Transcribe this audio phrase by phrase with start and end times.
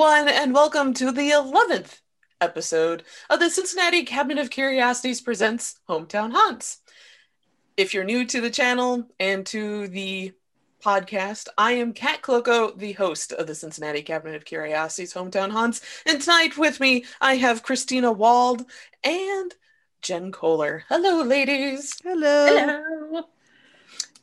[0.00, 2.00] everyone, and welcome to the 11th
[2.40, 6.78] episode of the Cincinnati Cabinet of Curiosities presents Hometown Haunts.
[7.76, 10.32] If you're new to the channel and to the
[10.82, 15.82] podcast, I am Kat Kloko, the host of the Cincinnati Cabinet of Curiosities Hometown Haunts.
[16.06, 18.64] And tonight with me, I have Christina Wald
[19.04, 19.54] and
[20.00, 20.84] Jen Kohler.
[20.88, 21.94] Hello, ladies.
[22.02, 22.46] Hello.
[22.46, 23.24] Hello.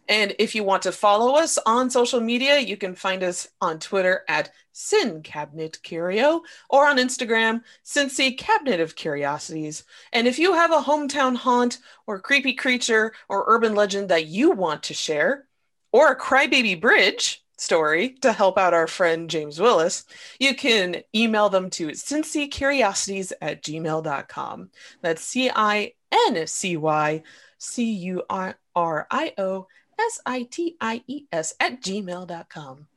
[0.07, 3.79] And if you want to follow us on social media, you can find us on
[3.79, 9.83] Twitter at Sin Cabinet Curio or on Instagram, Cincy Cabinet of Curiosities.
[10.13, 14.51] And if you have a hometown haunt or creepy creature or urban legend that you
[14.51, 15.47] want to share,
[15.91, 20.05] or a crybaby bridge story to help out our friend James Willis,
[20.39, 24.69] you can email them to cincycuriosities at gmail.com.
[25.01, 27.23] That's C I N C Y
[27.57, 29.67] C U R I O
[29.99, 32.87] S I T I E S at gmail.com.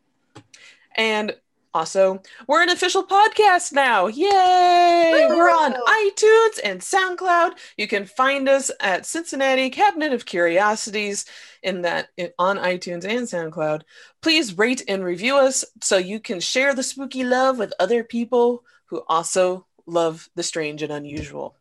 [0.96, 1.34] And
[1.72, 4.08] also, we're an official podcast now.
[4.08, 5.26] Yay!
[5.28, 5.36] Woo!
[5.36, 7.52] We're on iTunes and SoundCloud.
[7.76, 11.26] You can find us at Cincinnati Cabinet of Curiosities
[11.62, 13.82] in that in, on iTunes and SoundCloud.
[14.20, 18.64] Please rate and review us so you can share the spooky love with other people
[18.86, 21.54] who also love the strange and unusual.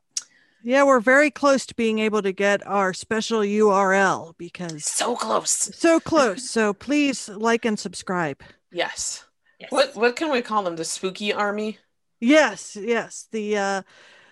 [0.64, 5.52] Yeah, we're very close to being able to get our special URL because So close.
[5.76, 6.50] so close.
[6.50, 8.42] So please like and subscribe.
[8.72, 9.26] Yes.
[9.70, 10.76] What what can we call them?
[10.76, 11.78] The spooky army?
[12.20, 13.28] Yes, yes.
[13.32, 13.82] The uh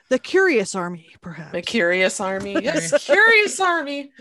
[0.10, 1.52] the curious army, perhaps.
[1.52, 2.54] The curious army.
[2.62, 4.12] Yes, curious army.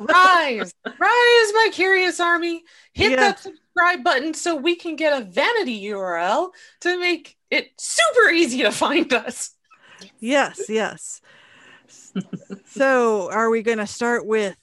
[0.00, 0.72] Rise.
[0.86, 2.62] Rise, my curious army.
[2.92, 3.16] Hit Yeah.
[3.16, 6.50] that subscribe button so we can get a vanity URL
[6.82, 9.50] to make it super easy to find us.
[10.20, 11.20] Yes, yes.
[12.66, 14.56] So are we gonna start with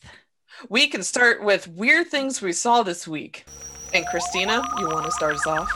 [0.69, 3.45] We can start with weird things we saw this week.
[3.93, 5.69] And Christina, you want to start us off?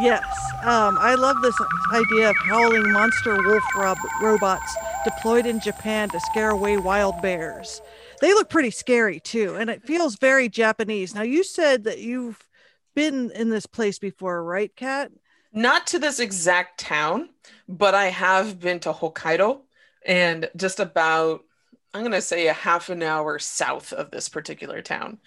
[0.00, 0.24] yes.
[0.64, 1.54] Um, I love this
[1.92, 7.80] idea of howling monster wolf rob- robots deployed in Japan to scare away wild bears.
[8.20, 11.14] They look pretty scary too, and it feels very Japanese.
[11.14, 12.42] Now you said that you've
[12.94, 15.10] been in this place before, right, Kat?
[15.52, 17.28] Not to this exact town,
[17.68, 19.60] but I have been to Hokkaido
[20.06, 21.42] and just about,
[21.94, 25.18] I'm going to say a half an hour south of this particular town.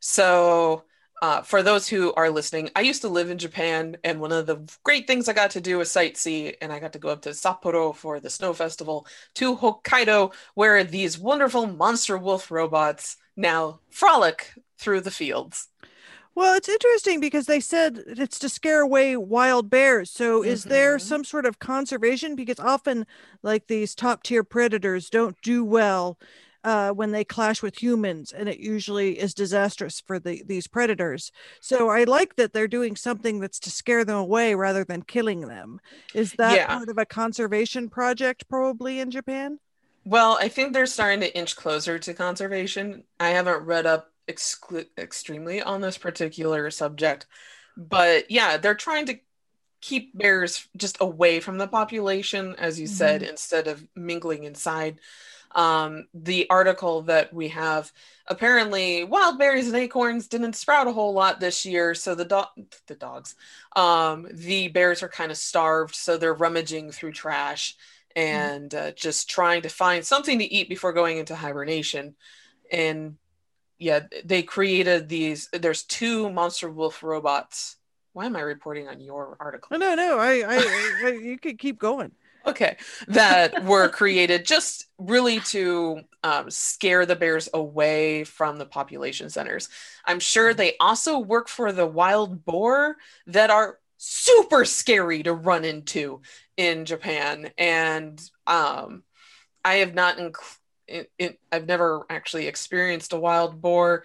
[0.00, 0.84] So,
[1.22, 4.44] uh, for those who are listening, I used to live in Japan, and one of
[4.46, 7.22] the great things I got to do was sightsee, and I got to go up
[7.22, 9.06] to Sapporo for the snow festival,
[9.36, 15.68] to Hokkaido, where these wonderful monster wolf robots now frolic through the fields.
[16.36, 20.10] Well, it's interesting because they said it's to scare away wild bears.
[20.10, 21.00] So, is there Mhm.
[21.00, 22.36] some sort of conservation?
[22.36, 23.06] Because often,
[23.42, 26.18] like these top tier predators don't do well
[26.62, 31.32] uh, when they clash with humans, and it usually is disastrous for the, these predators.
[31.62, 35.48] So, I like that they're doing something that's to scare them away rather than killing
[35.48, 35.80] them.
[36.12, 36.66] Is that Yeah.
[36.66, 39.58] part of a conservation project, probably in Japan?
[40.04, 43.04] Well, I think they're starting to inch closer to conservation.
[43.18, 47.26] I haven't read up exclu- extremely on this particular subject,
[47.76, 49.18] but yeah, they're trying to
[49.80, 54.98] keep bears just away from the population, as you said, instead of mingling inside.
[55.54, 57.92] Um, the article that we have
[58.26, 62.66] apparently wild berries and acorns didn't sprout a whole lot this year, so the do-
[62.86, 63.36] the dogs,
[63.74, 67.76] um, the bears are kind of starved, so they're rummaging through trash
[68.14, 72.16] and uh, just trying to find something to eat before going into hibernation.
[72.72, 73.16] And
[73.78, 75.48] yeah, they created these.
[75.52, 77.76] There's two monster wolf robots.
[78.12, 79.78] Why am I reporting on your article?
[79.78, 82.12] No, no, I, I, I you could keep going.
[82.46, 82.76] Okay,
[83.08, 89.68] that were created just really to um, scare the bears away from the population centers.
[90.04, 95.64] I'm sure they also work for the wild boar that are super scary to run
[95.64, 96.20] into
[96.56, 97.50] in Japan.
[97.58, 99.02] And um,
[99.64, 100.58] I have not, inc-
[100.88, 104.04] it, it, I've never actually experienced a wild boar,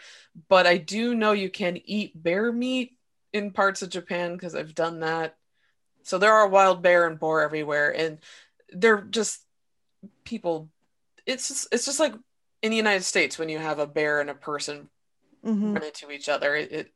[0.49, 2.97] but I do know you can eat bear meat
[3.33, 5.35] in parts of Japan because I've done that.
[6.03, 8.19] So there are wild bear and boar everywhere, and
[8.71, 9.45] they're just
[10.25, 10.69] people.
[11.25, 12.13] It's just, it's just like
[12.61, 14.89] in the United States when you have a bear and a person
[15.43, 15.73] Mhm.
[15.73, 16.55] run into each other.
[16.55, 16.93] It, it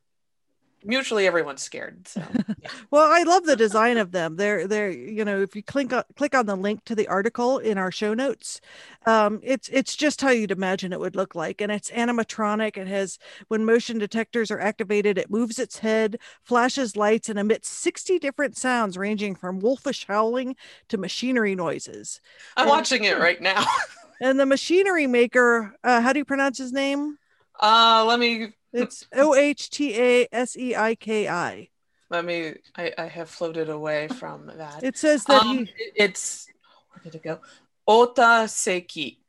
[0.86, 2.08] mutually everyone's scared.
[2.08, 2.22] So
[2.92, 4.36] Well, I love the design of them.
[4.38, 7.58] They're they're you know if you click on, click on the link to the article
[7.60, 8.62] in our show notes,
[9.06, 12.78] um, it's it's just how you'd imagine it would look like, and it's animatronic.
[12.78, 13.18] It has
[13.48, 18.58] when motion detectors are activated, it moves its head, flashes lights, and emits sixty different
[18.58, 20.56] sounds ranging from wolfish howling
[20.90, 22.22] to machinery noises.
[22.56, 23.66] I'm And- watching it right now.
[24.22, 27.18] And the machinery maker, uh, how do you pronounce his name?
[27.62, 28.54] Uh, let me.
[28.76, 31.70] It's O H T A S E I K I.
[32.10, 32.56] let me.
[32.76, 34.84] I, I have floated away from that.
[34.84, 36.48] It says that Um, he, it's
[36.92, 37.40] where did it go?
[37.88, 39.20] Ota Seki.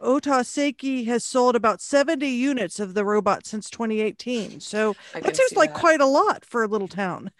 [0.00, 4.60] Ota Seiki has sold about 70 units of the robot since 2018.
[4.60, 5.78] So that seems like that.
[5.78, 7.30] quite a lot for a little town.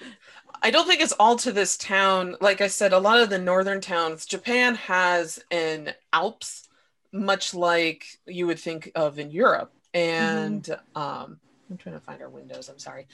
[0.62, 2.36] I don't think it's all to this town.
[2.40, 6.68] Like I said, a lot of the northern towns, Japan has an Alps,
[7.12, 9.72] much like you would think of in Europe.
[9.94, 11.40] And um,
[11.70, 12.68] I'm trying to find our windows.
[12.68, 13.06] I'm sorry.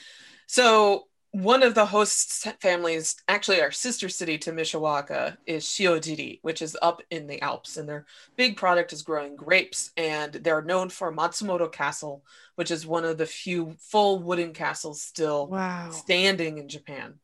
[0.46, 6.62] So one of the host families, actually our sister city to Mishawaka, is Shiojiri, which
[6.62, 8.06] is up in the Alps, and their
[8.36, 9.90] big product is growing grapes.
[9.96, 12.24] And they're known for Matsumoto Castle,
[12.54, 15.90] which is one of the few full wooden castles still Wow.
[15.90, 17.18] standing in Japan.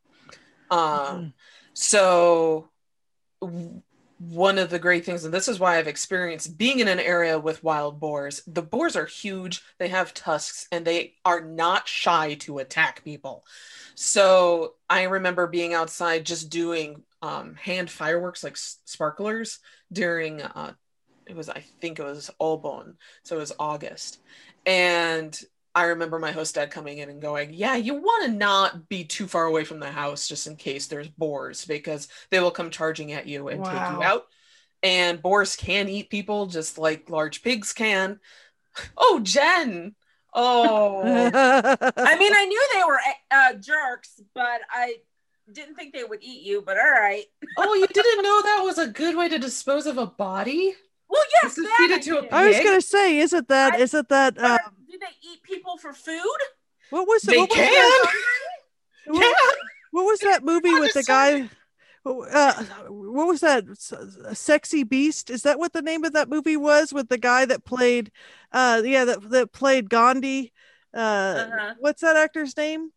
[0.71, 1.33] Um, Mhm.
[1.75, 2.71] so
[4.29, 7.39] one of the great things, and this is why I've experienced being in an area
[7.39, 8.43] with wild boars.
[8.47, 13.45] The boars are huge, they have tusks, and they are not shy to attack people.
[13.95, 19.59] So I remember being outside just doing um, hand fireworks like sparklers
[19.93, 20.75] during uh,
[21.27, 24.21] it was I think it was Obon, so it was August,
[24.67, 25.39] and
[25.75, 29.05] I remember my host dad coming in and going, Yeah, you want to not be
[29.05, 32.71] too far away from the house just in case there's boars because they will come
[32.71, 34.27] charging at you and take you out.
[34.83, 38.21] And boars can eat people just like large pigs can.
[38.97, 39.95] Oh, Jen.
[40.35, 44.97] Oh, I mean, I knew they were uh, jerks, but I
[45.51, 46.63] didn't think they would eat you.
[46.63, 47.25] But all right.
[47.59, 50.75] oh, you didn't know that was a good way to dispose of a body?
[51.13, 52.33] Well, yes, Just that I to a did.
[52.33, 55.77] I was gonna say, isn't that I- isn't that uh, But do they eat people
[55.77, 56.41] for food?
[56.91, 57.71] what was They what was can.
[57.73, 58.15] that-
[59.07, 59.13] Yeah.
[59.13, 59.37] what,
[59.91, 61.49] what was that movie with the guy?
[62.05, 63.65] Uh, what was that?
[63.71, 63.93] S-
[64.39, 65.29] Sexy Beast?
[65.31, 66.93] Is that what the name of that movie was?
[66.93, 68.11] With the guy that played,
[68.53, 70.53] uh, yeah, that that played Gandhi.
[70.95, 70.99] Uh,
[71.47, 71.75] Uh-huh.
[71.79, 72.93] what's that actor's name?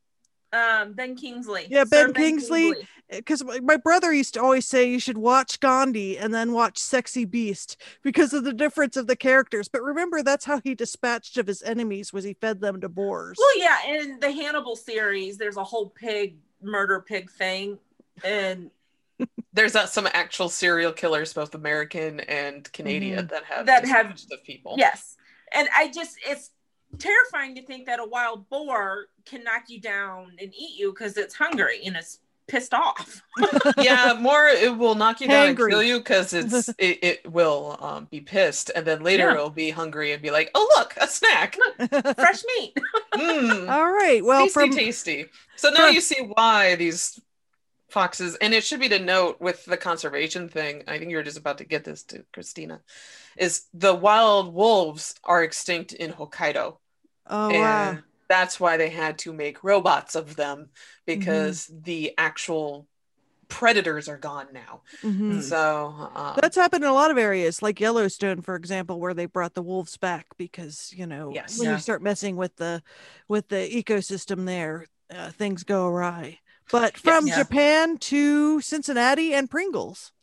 [0.55, 1.67] Um, Ben Kingsley.
[1.69, 2.73] Yeah, Sir Ben Kingsley.
[3.09, 6.77] because my, my brother used to always say you should watch Gandhi and then watch
[6.77, 9.67] Sexy Beast because of the difference of the characters.
[9.67, 13.37] But remember, that's how he dispatched of his enemies was he fed them to boars.
[13.37, 17.77] Well, yeah, in the Hannibal series, there's a whole pig murder pig thing,
[18.23, 18.71] and
[19.53, 23.65] There's uh, some actual serial killers, both American and Canadian, that have Mm-hmm.
[23.67, 24.75] That have- dispatched of people.
[24.77, 25.15] yes,
[25.53, 26.49] and I just it's
[26.97, 31.17] terrifying to think that a wild boar can knock you down and eat you because
[31.17, 33.21] it's hungry and it's pissed off.
[33.77, 37.77] yeah, more it will knock you down and kill you because it's it, it will
[37.81, 39.33] um, be pissed, and then later Yeah.
[39.33, 41.57] it'll be hungry and be like, "Oh look, a snack!
[41.89, 42.77] Fresh meat.
[43.15, 44.23] Mm, All right.
[44.25, 45.25] Well, tasty, from tasty."
[45.55, 47.17] So now from- you see why these
[47.89, 50.83] foxes, and it should be to note with the conservation thing.
[50.87, 52.81] I think you're just about to get this to Christina.
[53.37, 56.77] Is the wild wolves are extinct in Hokkaido,
[57.27, 60.69] oh and wow, that's why they had to make robots of them
[61.05, 61.75] because Mm-hmm.
[61.83, 62.87] the actual
[63.49, 64.83] predators are gone now.
[65.03, 65.41] Mhm.
[65.41, 69.25] So um, that's happened in a lot of areas, like Yellowstone, for example, where they
[69.27, 71.55] brought the wolves back because you know Yes.
[71.55, 71.71] when Yeah.
[71.71, 72.83] you start messing with the
[73.29, 76.39] with the ecosystem there, uh, things go awry.
[76.71, 77.31] But from Yeah.
[77.31, 80.13] Japan to Cincinnati and Pringles.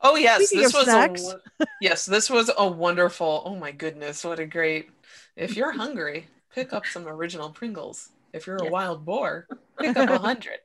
[0.00, 0.94] oh yes, Speaking this was snacks.
[0.94, 1.40] a
[1.78, 3.42] yes, this was a wonderful.
[3.44, 4.90] Oh my goodness, what a great!
[5.36, 8.08] If you're hungry, pick up some original Pringles.
[8.32, 8.72] If you're a Yes.
[8.72, 9.46] wild boar,
[9.78, 10.58] pick up a hundred.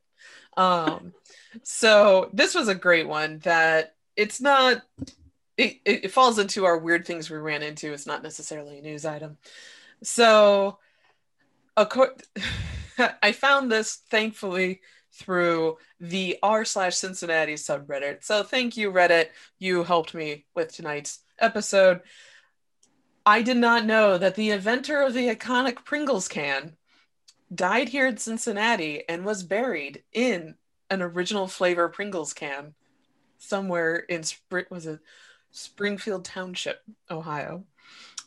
[0.58, 1.14] Um,
[1.64, 3.40] so this was a great one.
[3.40, 4.82] That it's not.
[5.58, 7.94] It, it, it falls into our weird things we ran into.
[7.94, 9.38] It's not necessarily a news item.
[10.04, 10.80] So,
[11.78, 12.22] acco-
[13.22, 14.82] I found this thankfully
[15.14, 18.24] through the r slash Cincinnati subreddit.
[18.24, 19.28] So thank you, Reddit.
[19.60, 22.02] You helped me with tonight's episode.
[23.26, 26.78] I did not know that the inventor of the iconic Pringles can
[27.54, 30.56] died here in Cincinnati and was buried in
[30.90, 32.76] an original flavor Pringles can
[33.38, 34.24] somewhere in
[34.70, 35.00] was it
[35.52, 37.64] Springfield Township, Ohio.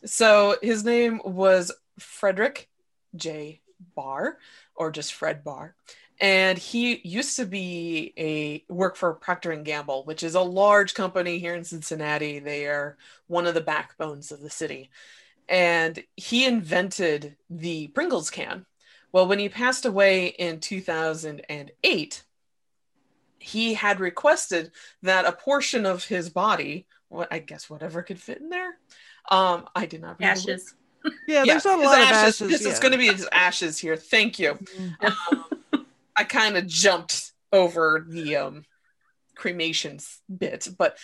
[0.05, 2.67] So his name was Fredric
[3.15, 3.61] J.
[3.95, 4.39] Baur,
[4.75, 5.75] or just Fred Baur.
[6.21, 10.95] And he used to be a work for Procter and Gamble, which is a large
[10.95, 12.41] company here in Cincinnati.
[12.41, 12.97] They are
[13.29, 14.91] one of the backbones of the city.
[15.49, 18.67] And he invented the Pringles can.
[19.13, 22.23] Well, when he passed away in 2008,
[23.39, 24.73] he had requested
[25.03, 28.77] that a portion of his body, what I guess whatever could fit in there.
[29.31, 30.31] Um, I did not read.
[30.31, 30.75] Ashes.
[31.27, 32.41] Yeah, there's not a lot ashes.
[32.41, 32.63] of ashes.
[32.63, 33.97] This is going to be his ashes here.
[33.97, 34.55] Thank you.
[34.55, 35.05] Mhm.
[35.33, 35.45] Um,
[36.19, 38.65] I kind of jumped over the um,
[39.37, 40.99] cremations bit, but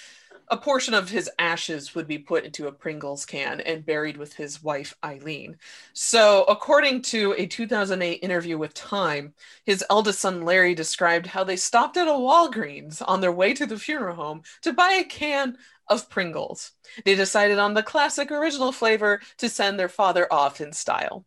[0.49, 4.35] a portion of his ashes would be put into a Pringles can and buried with
[4.35, 5.56] his wife Eileen.
[5.94, 11.56] So, according to a 2008 interview with Time, his eldest son Larry described how they
[11.56, 15.56] stopped at a Walgreens on their way to the funeral home to buy a can
[15.88, 16.73] of Pringles.
[17.04, 21.25] They decided on the classic original flavor to send their father off in style.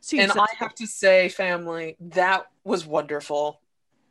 [0.00, 3.60] Seems and I have to say, family, that was wonderful.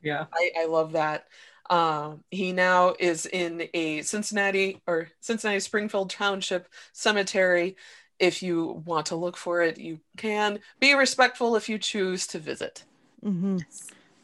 [0.02, 0.26] Yeah.
[0.34, 1.28] I, I love that.
[1.70, 7.76] Um, he now is in a Cincinnati or Cincinnati Springfield Township cemetery.
[8.20, 10.60] If you want to look for it, you can.
[10.80, 12.84] Be respectful if you choose to visit.
[13.24, 13.58] Mm-hmm.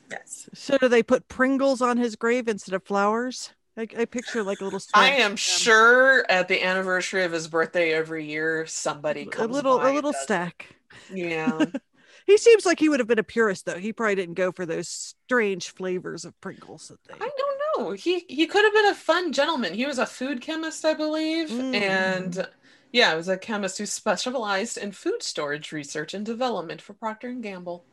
[0.10, 0.50] Yes.
[0.54, 3.54] So do they put Pringles on his grave instead of flowers?
[3.78, 4.82] I, I picture like a little.
[4.94, 9.92] I am sure at the anniversary of his birthday every year, somebody a little by
[9.92, 10.76] a little does stack.
[11.12, 11.66] Yeah.
[12.32, 13.78] He seems like he would have been a purist though.
[13.78, 14.88] He probably didn't go for those
[15.26, 17.26] strange flavors of Pringles that they.
[17.26, 17.92] I don't know.
[17.92, 19.74] He he could have been a fun gentleman.
[19.74, 21.76] He was a food chemist, I believe, Mm.
[21.76, 22.48] and
[22.94, 27.30] yeah, he was a chemist who specialized in food storage research and development for Procter
[27.30, 27.86] and Gamble.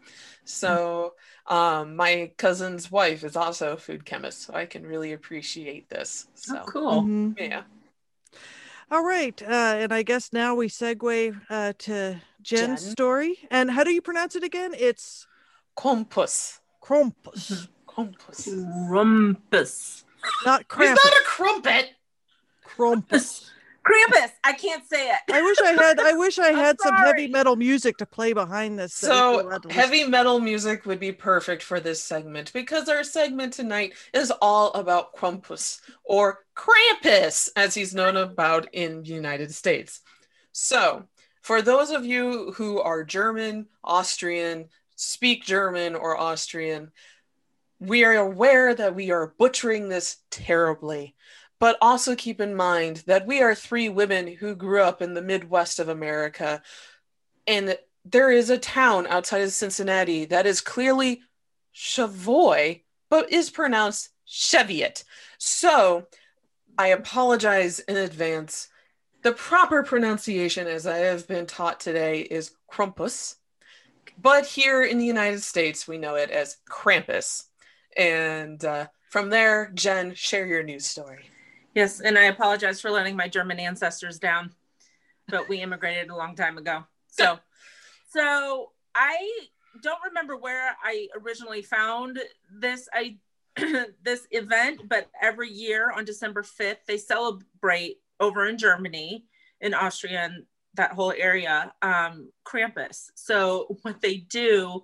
[0.45, 1.15] So,
[1.47, 6.27] um, my cousin's wife is also a food chemist, so I can really appreciate this.
[6.35, 7.03] So, Oh, cool.
[7.03, 7.37] Mhm.
[7.39, 7.63] yeah.
[8.91, 12.91] All right, uh, and I guess now we segue uh, to Jen's Jen.
[12.93, 13.39] story.
[13.51, 14.73] And how do you pronounce it again?
[14.79, 15.27] It's
[15.77, 16.61] Kompus.
[16.83, 18.49] Krampus, Kompus.
[18.89, 20.05] Rumpus.
[20.47, 20.95] not He's Krampus.
[20.95, 21.91] not a crumpet.
[22.67, 23.51] Krampus.
[23.85, 24.31] Krampus.
[24.45, 25.19] I can't say it.
[25.33, 26.01] I wish I had.
[26.01, 29.01] I wish I had some heavy metal music to play behind this.
[29.01, 32.03] that we'd be So allowed to listen heavy metal music would be perfect for this
[32.03, 38.69] segment because our segment tonight is all about Krampus or Krampus, as he's known about
[38.73, 40.01] in the United States.
[40.53, 41.05] So,
[41.41, 46.91] for those of you who are German, Austrian, speak German or Austrian,
[47.81, 51.15] we are aware that we are butchering this terribly.
[51.61, 55.23] But also keep in mind that we are three women who grew up in the
[55.23, 56.63] Midwest of America.
[57.47, 61.23] And there is a town outside of Cincinnati that is clearly
[61.75, 65.05] Chavoy, but is pronounced Cheviot.
[65.39, 66.07] So
[66.77, 68.69] I apologize in advance.
[69.23, 73.35] The proper pronunciation, as I have been taught today, is Krampus.
[74.21, 77.45] But here in the United States, we know it as Krampus.
[77.97, 81.31] And uh, from there, Jen, share your news story.
[81.79, 84.51] Yes, and I apologize for letting my German ancestors down,
[85.29, 86.83] but we immigrated a long time ago.
[87.07, 87.39] So,
[88.11, 89.47] so I
[89.81, 92.19] don't remember where I originally found
[92.53, 93.19] this I
[94.03, 99.27] this event, but every year on December 5th, they celebrate over in Germany,
[99.61, 103.13] in Austria, and that whole area, um, Krampus.
[103.15, 104.83] So what they do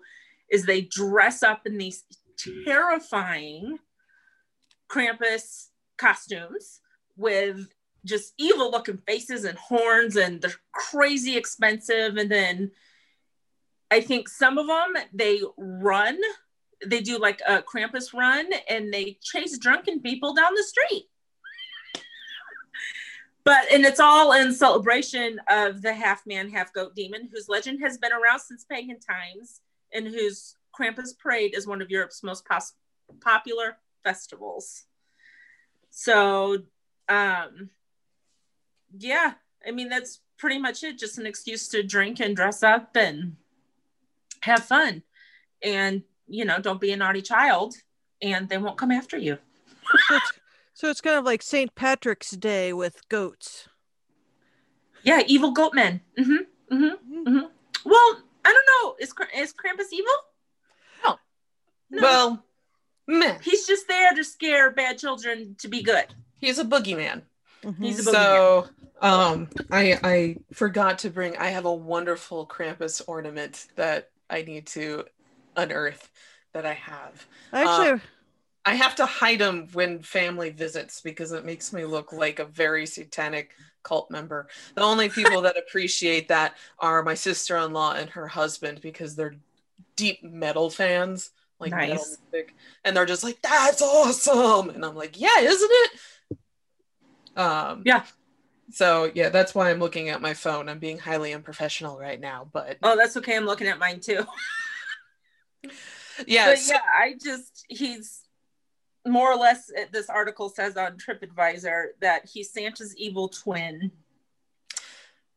[0.49, 2.05] is they dress up in these
[2.65, 3.81] terrifying
[4.89, 6.83] Krampus costumes
[7.17, 7.69] with
[8.05, 12.17] just evil looking faces and horns and they're crazy expensive.
[12.17, 12.71] And then
[13.91, 16.19] i think some of them they run
[16.87, 21.09] they do like a krampus run and they chase drunken people down the street.
[23.45, 27.81] But and it's all in celebration of the half man half goat demon whose legend
[27.83, 29.61] has been around since pagan times
[29.93, 32.73] and whose krampus parade is one of europe's most pos-
[33.21, 34.85] popular festivals.
[35.91, 36.59] So
[37.09, 37.71] um
[38.99, 39.35] yeah
[39.67, 43.37] i mean that's pretty much it just an excuse to drink and dress up and
[44.43, 45.03] have fun
[45.63, 47.75] and you know don't be a naughty child
[48.23, 49.39] and they won't come after you
[50.09, 50.33] So it's,
[50.75, 51.75] so it's kind of like St.
[51.75, 53.69] Patrick's Day with goats.
[55.03, 57.47] yeah evil goat men mm-hmm, mm-hmm, mm-hmm.
[57.85, 60.13] well i don't know is, Kr- is krampus evil
[61.05, 61.19] No.
[61.91, 62.45] no Well,
[63.07, 63.39] meh.
[63.43, 66.07] he's just there to scare bad children to be good
[66.45, 67.23] He's a boogeyman.
[67.65, 67.83] Mhm.
[67.83, 68.69] He's a So,
[69.01, 71.37] um, I I forgot to bring.
[71.37, 75.05] I have a wonderful Krampus ornament that I need to
[75.57, 76.11] unearth
[76.53, 77.27] that I have.
[77.53, 78.01] Actually,
[78.67, 82.47] I have to hide him when family visits because it makes me look like a
[82.47, 84.49] very satanic cult member.
[84.75, 89.37] The only people that appreciate that are my sister-in-law and her husband because they're
[89.97, 95.21] deep metal fans, like metal music, and they're just like, "That's awesome," and I'm like,
[95.21, 95.91] "Yeah, isn't it?"
[97.37, 98.05] Um, Yeah.
[98.71, 100.69] So yeah, that's why I'm looking at my phone.
[100.69, 104.25] I'm being highly unprofessional right now, but oh that's okay i'm looking at mine too
[106.27, 108.23] yeah, so- yeah, I just he's
[109.07, 113.91] more or less this article says on TripAdvisor that he's Santa's evil twin.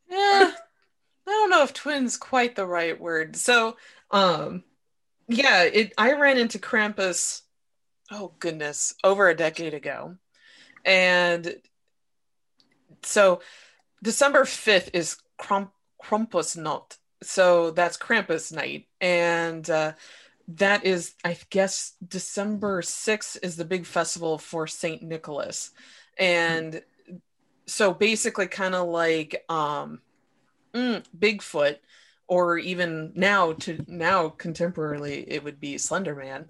[0.10, 3.36] Yeah, I don't know if twin's quite the right word.
[3.36, 3.76] So,
[4.12, 4.64] um,
[5.28, 5.94] yeah, it.
[5.98, 7.42] I ran into Krampus.
[8.10, 10.16] Oh goodness, over a decade ago,
[10.86, 11.56] and
[13.08, 13.42] so
[14.04, 16.98] December 5th is Kramp- Krampusnacht.
[17.24, 18.88] So that's Krampus night.
[19.02, 19.94] And uh,
[20.50, 25.02] that is, I guess, December 6th is the big festival for St.
[25.02, 25.72] Nicholas.
[26.18, 26.82] And
[27.66, 30.02] so basically, kind of like um,
[30.74, 31.78] mm, Bigfoot,
[32.28, 36.50] or even now to now contemporarily, it would be Slender Man.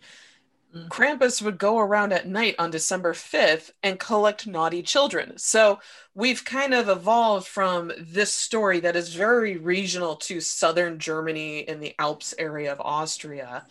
[0.76, 0.90] Mm.
[0.90, 5.38] Krampus would go around at night on December 5th and collect naughty children.
[5.38, 5.80] So
[6.14, 11.80] we've kind of evolved from this story that is very regional to southern Germany in
[11.80, 13.66] the Alps area of Austria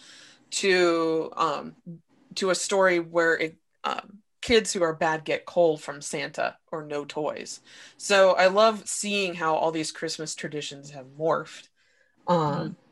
[0.50, 1.76] to um,
[2.36, 6.84] to a story where it, um, kids who are bad get coal from Santa or
[6.84, 7.60] no toys.
[7.96, 11.68] So I love seeing how all these Christmas traditions have morphed.
[12.28, 12.85] Um, mm-hmm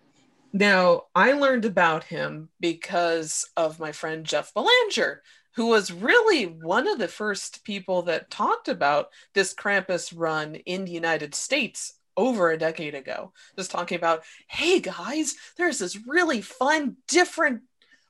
[0.54, 5.20] now, I learned about him because of my friend Jeff Belanger,
[5.56, 10.84] who was really one of the first people that talked about this Krampus run in
[10.84, 13.32] the United States over a decade ago.
[13.56, 17.62] Just talking about, hey guys, there's this really fun, different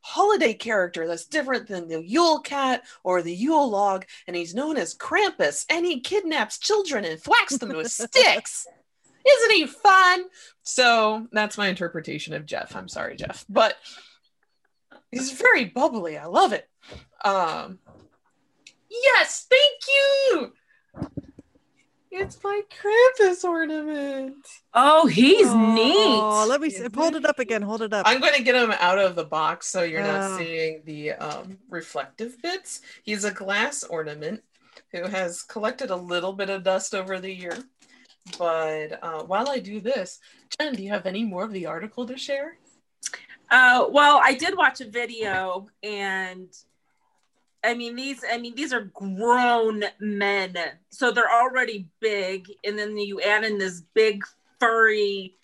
[0.02, 4.76] holiday character that's different than the Yule Cat or the Yule Log, and he's known
[4.76, 8.66] as Krampus, and he kidnaps children and thwacks them with sticks.
[9.26, 10.24] Isn't he fun?
[10.62, 12.76] So that's my interpretation of Jeff.
[12.76, 13.76] I'm sorry, Jeff, but
[15.10, 16.18] he's very bubbly.
[16.18, 16.68] I love it.
[17.24, 17.78] Um,
[18.90, 20.52] yes, thank you.
[22.16, 24.46] It's my Krampus ornament.
[24.72, 26.48] Oh, he's oh, neat.
[26.48, 26.86] Let me see.
[26.94, 27.60] hold it up again.
[27.62, 28.06] Hold it up.
[28.06, 31.12] I'm going to get him out of the box so you're uh, not seeing the
[31.12, 32.82] um, reflective bits.
[33.02, 34.44] He's a glass ornament
[34.92, 37.58] who has collected a little bit of dust over the year.
[38.38, 40.18] But uh, while I do this,
[40.58, 42.56] Jen, do you have any more of the article to share?
[43.50, 46.48] Uh, well, I did watch a video, and
[47.62, 48.24] I mean these.
[48.28, 50.56] I mean these are grown men,
[50.88, 54.24] so they're already big, and then you add in this big
[54.58, 55.36] furry,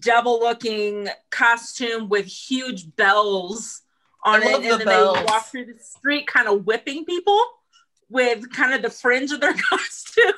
[0.00, 3.82] devil-looking costume with huge bells
[4.22, 5.16] on it, and then bells.
[5.16, 7.42] they walk through the street, kind of whipping people
[8.10, 10.32] with kind of the fringe of their costume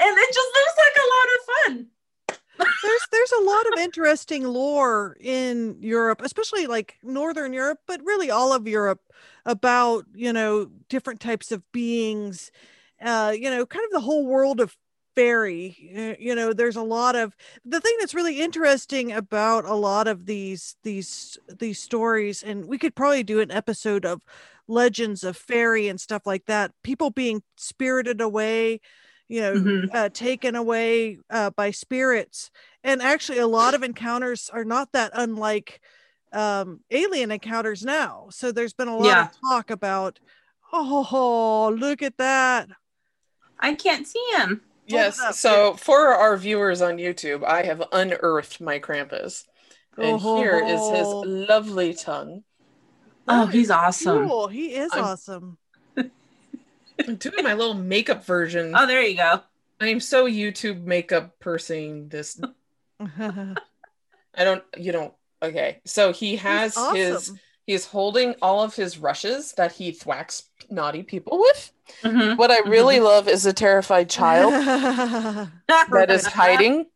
[0.00, 1.40] and it just looks like a lot of
[1.76, 1.86] fun
[2.58, 8.30] there's there's a lot of interesting lore in Europe, especially like northern Europe, but really
[8.30, 9.00] all of Europe
[9.46, 12.50] about, you know, different types of beings,
[13.00, 14.76] uh, you know, kind of the whole world of
[15.14, 16.16] fairy.
[16.18, 20.26] You know, there's a lot of the thing that's really interesting about a lot of
[20.26, 24.22] these these these stories and we could probably do an episode of
[24.68, 26.72] legends of fairy and stuff like that.
[26.82, 28.80] People being spirited away
[29.32, 29.96] you know, mm-hmm.
[29.96, 32.50] uh, taken away uh, by spirits.
[32.84, 35.80] And actually, a lot of encounters are not that unlike
[36.34, 38.26] um, alien encounters now.
[38.30, 39.24] So there's been a lot yeah.
[39.24, 40.20] of talk about,
[40.70, 42.68] oh, look at that.
[43.58, 44.60] I can't see him.
[44.86, 45.18] Yes.
[45.38, 49.44] So for our viewers on YouTube, I have unearthed my Krampus.
[49.96, 52.42] And oh, here is his lovely tongue.
[53.26, 54.28] Oh, he's awesome.
[54.28, 54.48] Cool.
[54.48, 55.56] He is I'm, awesome.
[57.00, 58.72] I'm doing my little makeup version.
[58.76, 59.42] Oh, there you go.
[59.80, 62.40] I'm so YouTube makeup person this.
[63.00, 63.54] I
[64.36, 65.80] don't, you don't, okay.
[65.84, 66.96] So he has awesome.
[66.96, 67.32] his,
[67.66, 71.72] he's holding all of his rushes that he thwacks naughty people with.
[72.02, 72.36] Mm-hmm.
[72.36, 73.04] What I really mm-hmm.
[73.04, 74.52] love is a terrified child
[75.68, 76.86] that is hiding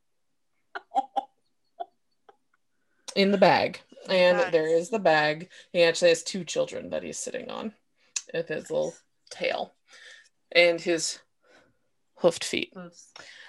[3.17, 3.81] in the bag.
[4.09, 4.53] And nice.
[4.53, 5.49] there is the bag.
[5.73, 7.73] He actually has two children that he's sitting on
[8.33, 8.95] with his little
[9.31, 9.73] tail
[10.53, 11.21] and his
[12.17, 12.73] hoofed feet.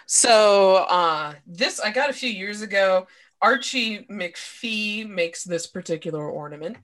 [0.06, 3.08] So uh, this I got a few years ago.
[3.42, 6.78] Archie McPhee makes this particular ornament.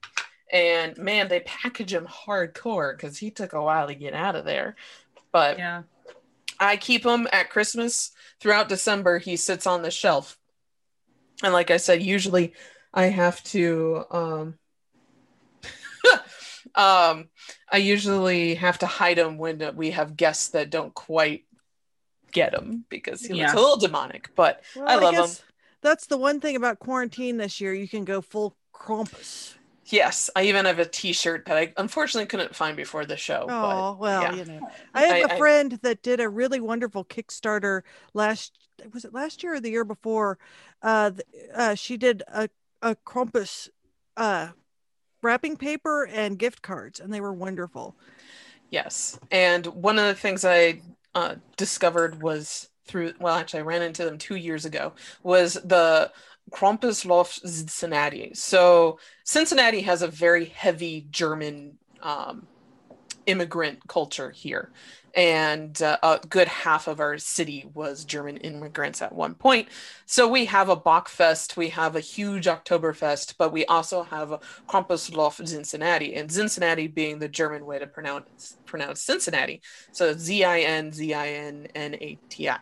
[0.51, 4.45] And man, they package him hardcore because he took a while to get out of
[4.45, 4.75] there.
[5.31, 5.83] But yeah,
[6.59, 9.17] I keep him at Christmas throughout December.
[9.17, 10.37] He sits on the shelf.
[11.41, 12.53] And like I said, usually
[12.93, 14.59] I have to um
[16.75, 17.29] um,
[17.71, 21.45] I usually have to hide him when we have guests that don't quite
[22.31, 23.43] get him because he yeah.
[23.43, 24.31] looks a little demonic.
[24.35, 25.29] But well, I love I him.
[25.81, 27.73] That's the one thing about quarantine this year.
[27.73, 29.55] You can go full Krampus.
[29.87, 33.47] Yes, I even have a T-shirt that I unfortunately couldn't find before the show.
[33.49, 34.33] Oh well, yeah.
[34.33, 37.81] you know, I have I, a friend I, that did a really wonderful Kickstarter
[38.13, 38.57] last.
[38.93, 40.39] Was it last year or the year before?
[40.81, 41.11] Uh,
[41.53, 42.49] uh she did a
[42.81, 43.69] a Krampus
[44.15, 44.49] uh
[45.23, 47.95] wrapping paper and gift cards, and they were wonderful.
[48.69, 50.81] Yes, and one of the things I
[51.15, 54.93] uh, discovered was through well, actually, I ran into them two years ago.
[55.23, 56.11] Was the
[56.51, 58.35] Krampuslauf Zinzinnati.
[58.35, 62.47] So Cincinnati has a very heavy German um,
[63.25, 64.71] immigrant culture here.
[65.15, 69.69] And uh, a good half of our city was German immigrants at one point.
[70.07, 74.39] So we have a Bockfest, we have a huge Oktoberfest, but we also have a
[74.67, 79.61] Krampuslauf Zinzinnati, and Zinzinnati being the German way to pronounce pronounce Cincinnati.
[79.91, 82.57] So Z I N Z I N N A T I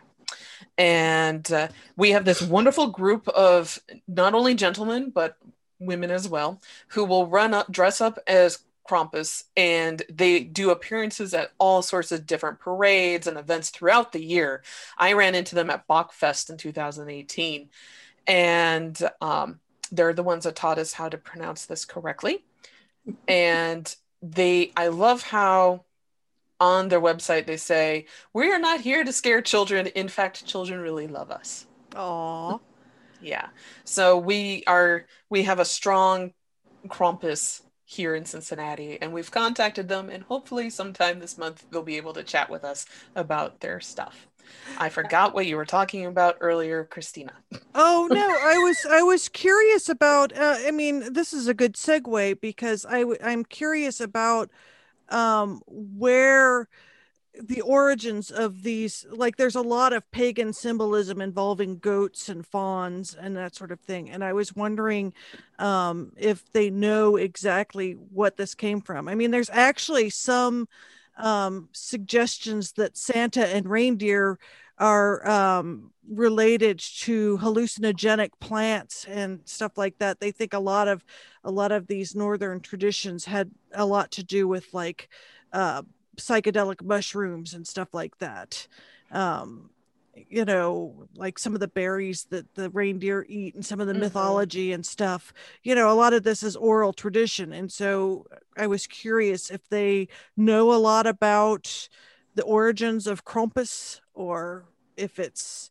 [0.78, 5.36] and uh, we have this wonderful group of not only gentlemen but
[5.78, 11.34] women as well who will run up dress up as Krampus and they do appearances
[11.34, 14.62] at all sorts of different parades and events throughout the year.
[14.98, 17.68] I ran into them at Bockfest in 2018
[18.26, 22.44] and um, they're the ones that taught us how to pronounce this correctly.
[23.28, 25.84] And they, I love how
[26.60, 29.88] on their website they say, We are not here to scare children.
[29.88, 31.66] In fact, children really love us.
[31.90, 32.60] Aww.
[33.24, 33.50] Yeah.
[33.84, 36.32] So we are, we have a strong
[36.88, 41.96] Krampus here in Cincinnati, and we've contacted them, and hopefully, sometime this month, they'll be
[41.98, 44.26] able to chat with us about their stuff.
[44.78, 47.32] I forgot what you were talking about earlier, Christina.
[47.74, 50.36] Oh no, I was I was curious about.
[50.36, 54.50] Uh, I mean, this is a good segue because I w- I'm curious about
[55.08, 56.68] um, where
[57.40, 63.16] the origins of these like there's a lot of pagan symbolism involving goats and fawns
[63.18, 65.14] and that sort of thing and i was wondering
[65.62, 69.08] um, if they know exactly what this came from.
[69.08, 70.68] I mean there's actually some
[71.16, 74.38] um, suggestions that santa and reindeer
[74.78, 80.18] are um, related to hallucinogenic plants and stuff like that.
[80.18, 81.04] They think a lot of
[81.44, 85.08] a lot of these northern traditions had a lot to do with like
[85.52, 85.82] uh,
[86.16, 88.66] psychedelic mushrooms and stuff like that.
[89.10, 89.70] Um,
[90.28, 93.92] you know, like some of the berries that the reindeer eat and some of the
[93.92, 94.02] mm-hmm.
[94.02, 95.32] mythology and stuff.
[95.62, 97.52] You know, a lot of this is oral tradition.
[97.52, 101.88] And so I was curious if they know a lot about
[102.34, 105.70] the origins of Krampus or if it's.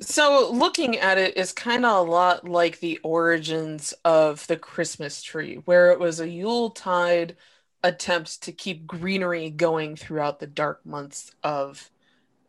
[0.00, 5.22] So looking at it is kind of a lot like the origins of the Christmas
[5.22, 7.36] tree, where it was a Yule tide
[7.84, 11.90] attempt to keep greenery going throughout the dark months of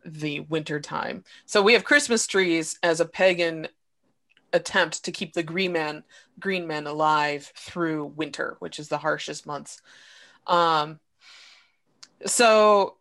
[0.05, 1.23] the winter time.
[1.45, 3.67] So we have Christmas trees as a pagan
[4.53, 6.03] attempt to keep the green man
[6.39, 9.81] green men alive through winter, which is the harshest months.
[10.47, 10.99] Um,
[12.25, 12.95] so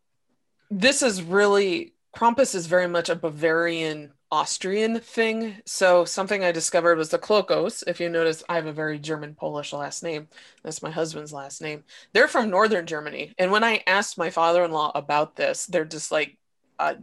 [0.70, 5.62] this is really Krampus is very much a Bavarian Austrian thing.
[5.64, 7.84] So something I discovered was the Klokos.
[7.86, 10.26] If you notice, I have a very German Polish last name.
[10.64, 11.84] That's my husband's last name.
[12.12, 13.32] They're from northern Germany.
[13.38, 16.36] And when I asked my father-in-law about this, they're just like,
[16.80, 16.96] uh,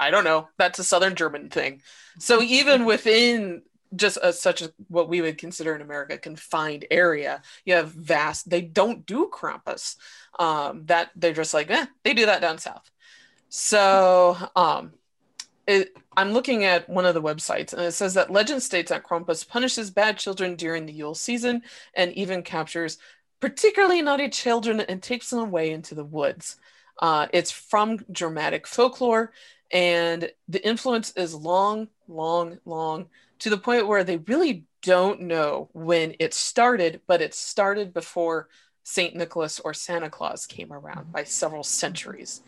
[0.00, 0.48] I don't know.
[0.58, 1.80] That's a southern German thing.
[2.18, 3.62] So even within
[3.94, 8.50] just a, such a what we would consider in America confined area, you have vast.
[8.50, 9.94] They don't do Krampus.
[10.40, 12.90] Um, that they're just like, eh, they do that down south.
[13.48, 14.92] So um,
[15.68, 19.04] it, I'm looking at one of the websites, and it says that legend states that
[19.04, 21.62] Krampus punishes bad children during the Yule season
[21.94, 22.96] and even captures
[23.38, 26.56] particularly naughty children and takes them away into the woods.
[27.00, 29.30] Uh, it's from dramatic folklore,
[29.70, 33.06] and the influence is long, long, long
[33.40, 38.48] to the point where they really don't know when it started, but it started before
[38.84, 39.14] St.
[39.14, 42.40] Nicholas or Santa Claus came around by several centuries.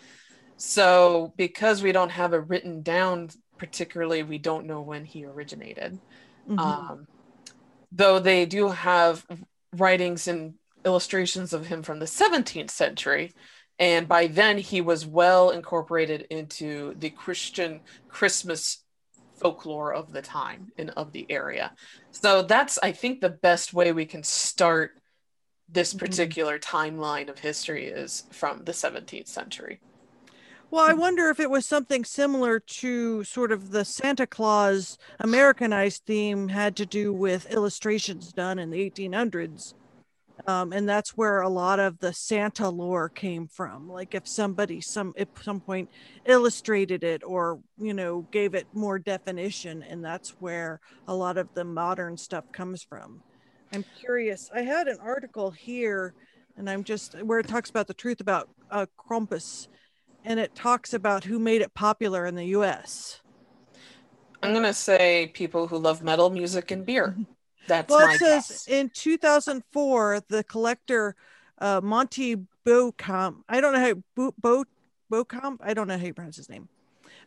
[0.63, 5.99] So, because we don't have it written down, particularly, we don't know when he originated.
[6.47, 6.59] Mm-hmm.
[6.59, 7.07] Um,
[7.91, 9.27] though they do have
[9.75, 10.53] writings and
[10.85, 13.33] illustrations of him from the 17th century.
[13.79, 18.85] And by then, he was well incorporated into the Christian Christmas
[19.37, 21.73] folklore of the time and of the area.
[22.11, 24.93] So, that's, I think, the best way we can start
[25.71, 26.05] this mm-hmm.
[26.05, 26.77] particular mm-hmm.
[26.77, 29.81] timeline of history is from the 17th century.
[30.73, 36.05] Well, I wonder if it was something similar to sort of the Santa Claus Americanized
[36.07, 39.75] theme had to do with illustrations done in the 1800s.
[40.47, 43.91] Um, and that's where a lot of the Santa lore came from.
[43.91, 45.91] Like if somebody some at some point
[46.25, 51.49] illustrated it or you know gave it more definition, and that's where a lot of
[51.55, 53.21] the modern stuff comes from.
[53.73, 54.51] I'm curious.
[54.55, 56.15] I had an article here,
[56.57, 59.67] and I'm just where it talks about the truth about uh, Krampus
[60.25, 63.21] and it talks about who made it popular in the US.
[64.43, 67.17] I'm gonna say people who love metal music and beer.
[67.67, 68.69] That's well, it says guess.
[68.69, 71.15] in 2004, the collector
[71.59, 73.45] uh, Monty Beauchamp.
[73.49, 73.95] I don't know how
[74.41, 74.65] Bo,
[75.11, 75.27] Bo.
[75.61, 76.69] I don't know how you pronounce his name.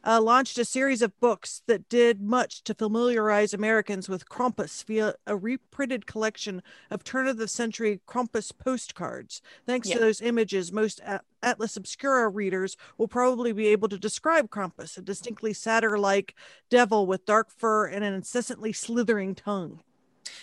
[0.05, 5.15] Uh, launched a series of books that did much to familiarize Americans with Krampus via
[5.25, 6.61] a reprinted collection
[6.91, 9.41] of turn of the century Krampus postcards.
[9.65, 9.95] Thanks Yeah.
[9.95, 14.97] to those images, most A- Atlas Obscura readers will probably be able to describe Krampus,
[14.97, 16.35] a distinctly satyr like
[16.69, 19.81] devil with dark fur and an incessantly slithering tongue.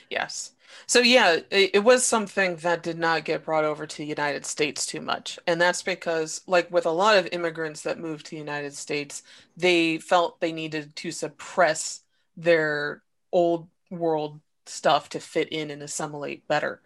[0.09, 0.53] Yes.
[0.87, 4.47] So yeah, it, it was something that did not get brought over to the United
[4.47, 5.39] States too much.
[5.47, 9.23] And that's because, like with a lot of immigrants that moved to the United States,
[9.57, 12.03] they felt they needed to suppress
[12.37, 16.81] their old world stuff to fit in and assimilate better.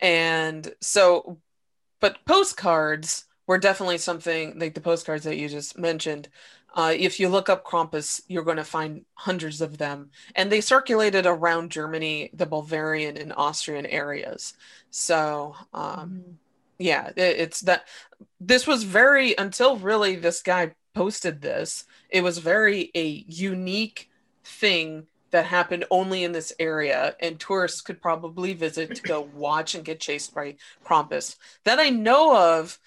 [0.00, 1.38] And so,
[2.00, 6.28] but postcards were definitely something like the postcards that you just mentioned.
[6.74, 10.60] Uh, if you look up Krampus, you're going to find hundreds of them and they
[10.60, 14.54] circulated around Germany, the Bavarian and Austrian areas.
[14.90, 16.38] So, um,
[16.78, 17.86] yeah, it, it's that
[18.40, 24.10] this was very until really this guy posted this, it was very a unique
[24.44, 29.74] thing that happened only in this area, and tourists could probably visit to go watch
[29.74, 31.36] and get chased by Krampus.
[31.64, 32.78] That I know of,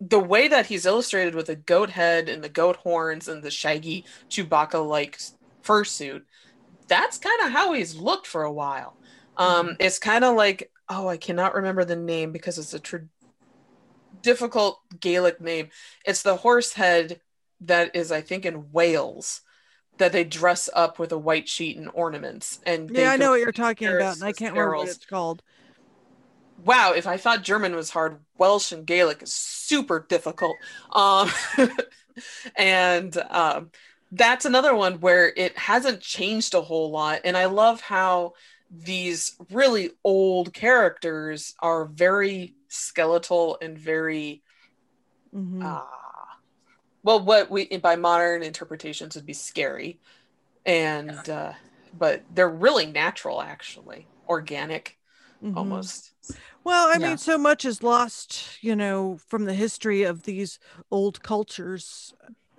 [0.00, 3.50] the way that he's illustrated with the goat head and the goat horns and the
[3.50, 5.18] shaggy Chewbacca like
[5.64, 6.22] fursuit,
[6.88, 8.96] that's kind of how he's looked for a while.
[9.36, 13.08] Um, It's kind of like, oh, I cannot remember the name because it's a tr-
[14.22, 15.70] difficult Gaelic name.
[16.04, 17.20] It's the horse head
[17.62, 19.40] that is, I think, in Wales
[19.98, 22.60] that they dress up with a white sheet and ornaments.
[22.66, 25.42] And Yeah, I know what you're talking about, and I can't remember what it's called.
[26.56, 30.56] Wow, if I thought German was hard, Welsh and Gaelic is super difficult.
[30.92, 31.30] Um,
[32.56, 33.70] and um,
[34.12, 37.20] that's another one where it hasn't changed a whole lot.
[37.24, 38.34] And I love how
[38.70, 44.42] these really old characters are very skeletal and very,
[45.32, 45.60] Mhm.
[45.60, 45.84] uh,
[47.02, 50.00] well, what we by modern interpretations would be scary.
[50.66, 51.54] And, uh,
[51.92, 54.95] but they're really natural, actually, organic
[55.40, 55.90] Mhm.
[55.90, 56.14] almost.
[56.64, 57.00] Well, I Yeah.
[57.00, 60.58] mean, so much is lost, you know, from the history of these
[60.90, 62.14] old cultures.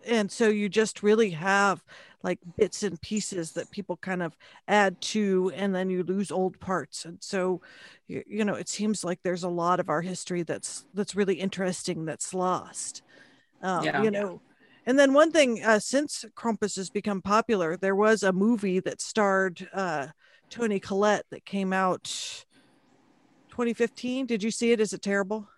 [0.06, 1.84] And so you just really have
[2.24, 4.36] like bits and pieces that people kind of
[4.68, 7.06] add to, and then you lose old parts.
[7.06, 7.62] And so,
[8.08, 11.36] you, you know, it seems like there's a lot of our history that's that's really
[11.36, 13.04] interesting that's lost.
[13.62, 13.98] Um, Yeah.
[13.98, 14.42] You know,
[14.86, 19.02] and then one thing, uh, since Krampus has become popular, there was a movie that
[19.02, 20.08] starred uh,
[20.50, 22.46] Toni Collette that came out
[23.58, 24.28] 2015.
[24.28, 24.80] Did you see it?
[24.80, 25.50] Is it terrible?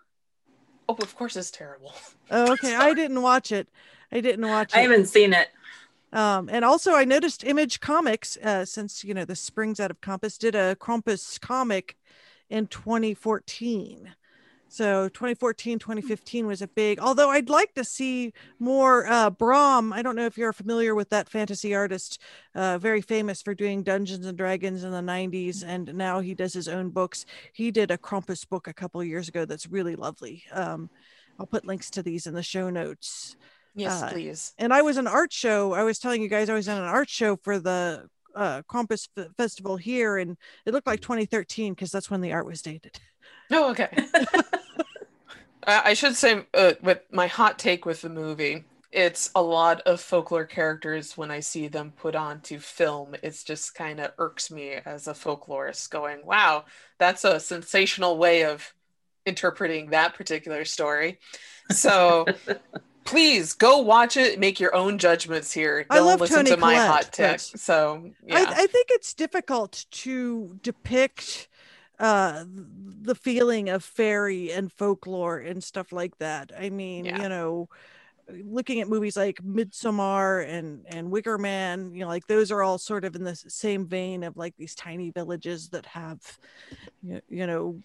[0.88, 1.92] Oh, of course it's terrible.
[2.32, 2.76] Oh, okay.
[2.76, 3.66] I didn't watch it.
[4.12, 4.76] I didn't watch it.
[4.76, 5.48] I haven't seen it.
[6.12, 10.00] Um, and also, I noticed Image Comics, uh, since you know the springs out of
[10.00, 11.96] Compass, did a Krampus comic
[12.48, 14.14] in 2014.
[14.72, 17.00] So 2014, 2015 was a big.
[17.00, 19.92] Although I'd like to see more uh, Brom.
[19.92, 22.22] I don't know if you're familiar with that fantasy artist,
[22.54, 26.52] uh, very famous for doing Dungeons and Dragons in the 90s, and now he does
[26.52, 27.26] his own books.
[27.52, 30.44] He did a Krampus book a couple of years ago that's really lovely.
[30.52, 30.88] Um,
[31.40, 33.36] I'll put links to these in the show notes
[33.74, 34.52] Yes, Uh, please.
[34.58, 35.72] and I was an art show.
[35.72, 39.08] I was telling you guys I was in an art show for the uh, Krampus
[39.16, 43.00] F- Festival here, and it looked like 2013 because that's when the art was dated.
[43.50, 43.88] Oh, okay.
[45.66, 49.80] I I should say, uh, with my hot take with the movie, it's a lot
[49.82, 51.16] of folklore characters.
[51.16, 55.12] When I see them put onto film, it's just kind of irks me as a
[55.14, 56.64] folklorist, going, "Wow,
[56.98, 58.74] that's a sensational way of
[59.26, 61.18] interpreting that particular story."
[61.70, 62.26] So.
[63.02, 64.38] Please go watch it.
[64.38, 65.84] Make your own judgments here.
[65.90, 67.30] I Don't love listen Toni to my Collette, hot take.
[67.32, 71.48] but So yeah, I, I think it's difficult to depict
[72.00, 72.44] uh
[73.02, 76.52] the feeling of fairy and folklore and stuff like that.
[76.58, 77.16] I mean, Yeah.
[77.16, 77.68] you know,
[78.44, 82.78] looking at movies like Midsommar and and Wicker Man, you know, like those are all
[82.78, 86.20] sort of in the same vein of like these tiny villages that have,
[87.02, 87.80] you, know,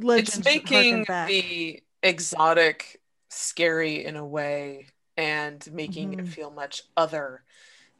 [0.00, 3.00] legends it's making the exotic
[3.30, 6.26] scary in a way and making it Mhm.
[6.26, 7.42] feel much other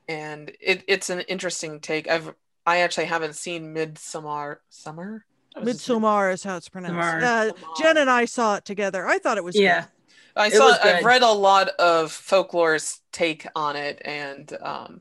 [0.08, 2.34] and it, it's an interesting take i've
[2.66, 5.24] i actually haven't seen Midsommar summer
[5.56, 5.98] That was his name.
[6.02, 7.24] Midsommar is how it's pronounced.
[7.24, 9.06] Uh, Jen and I saw it together.
[9.06, 9.82] I thought it was Yeah.
[9.82, 9.88] good.
[10.36, 15.00] i It saw was i've read a lot of folklore's take on it and um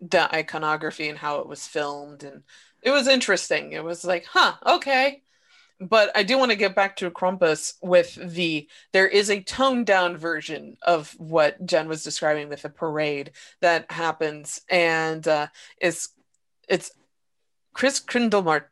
[0.00, 2.42] the iconography and how it was filmed and
[2.82, 5.22] it was interesting it was like huh okay
[5.78, 9.84] but I do want to get back to Krampus with the there is a toned
[9.84, 16.08] down version of what Jen was describing with the parade that happens, and uh, it's
[16.66, 16.92] it's
[17.74, 18.70] Christkindlmarkt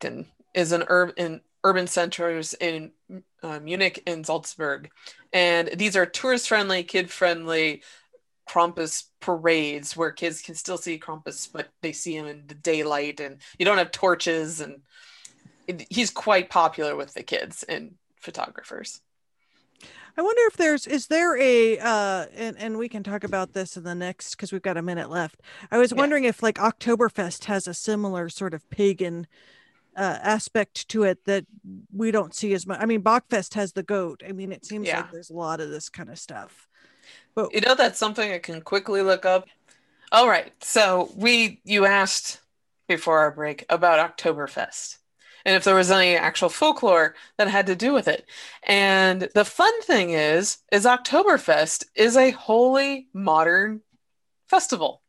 [0.55, 2.93] is an urban in urban centers in
[3.43, 4.91] uh, Munich and Salzburg,
[5.33, 7.83] and these are tourist friendly, kid friendly
[8.49, 13.21] Krampus parades where kids can still see Krampus, but they see him in the daylight,
[13.21, 14.83] and you don't have torches, and
[15.67, 19.01] it, he's quite popular with the kids and photographers.
[20.17, 23.77] I wonder if there's is there a uh and and we can talk about this
[23.77, 25.41] in the next because we've got a minute left.
[25.71, 25.99] I was Yeah.
[25.99, 29.27] wondering if like Oktoberfest has a similar sort of pagan
[29.97, 31.47] uh, aspect to it that
[31.93, 32.79] we don't see as much.
[32.81, 34.23] I mean, Bockfest has the goat.
[34.27, 34.99] I mean, it seems Yeah.
[35.03, 36.69] like there's a lot of this kind of stuff.
[37.35, 39.47] But You know, that's something I can quickly look up.
[40.13, 40.53] All right.
[40.63, 42.41] So we you asked
[42.89, 44.99] before our break about Oktoberfest
[45.45, 48.27] and if there was any actual folklore that had to do with it.
[48.63, 53.81] And the fun thing is, is Oktoberfest is a wholly modern
[54.49, 55.03] festival,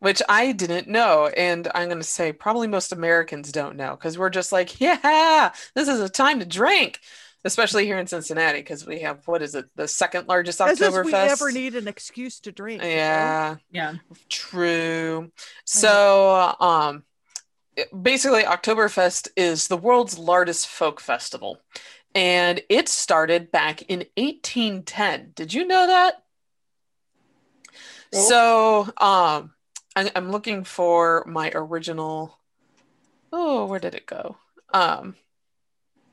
[0.00, 1.28] which I didn't know.
[1.28, 5.52] And I'm going to say probably most Americans don't know because we're just like, yeah,
[5.74, 6.98] this is a time to drink.
[7.42, 10.92] Especially here in Cincinnati, because we have what is it, the second largest As if
[10.92, 11.04] Oktoberfest?
[11.06, 12.82] we ever need an excuse to drink.
[12.82, 12.94] you know?
[12.94, 13.94] Yeah, Yeah.
[14.28, 15.32] true.
[15.64, 17.04] So, um,
[17.76, 21.56] it- basically, Oktoberfest is the world's largest folk festival,
[22.14, 25.32] and it started back in 1810.
[25.34, 26.22] Did you know that?
[28.12, 28.22] Nope.
[28.28, 29.54] So, um,
[30.00, 32.38] I, I'm looking for my original.
[33.32, 34.36] Oh, where did it go?
[34.72, 35.14] Um,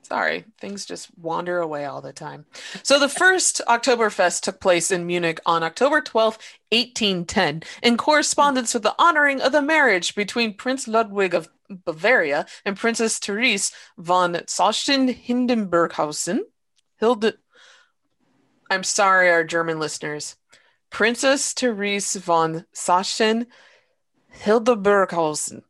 [0.01, 2.45] sorry, things just wander away all the time.
[2.83, 6.39] So the first Oktoberfest took place in Munich on October 12th,
[6.71, 12.77] 1810, in correspondence with the honoring of the marriage between Prince Ludwig of Bavaria and
[12.77, 16.39] Princess Therese von Sachsen-Hindenburghausen.
[16.99, 17.33] Hilde
[18.69, 20.35] I'm sorry, our German listeners.
[20.89, 23.47] Princess Therese von Sachsen
[24.43, 25.63] Hildeburghausen.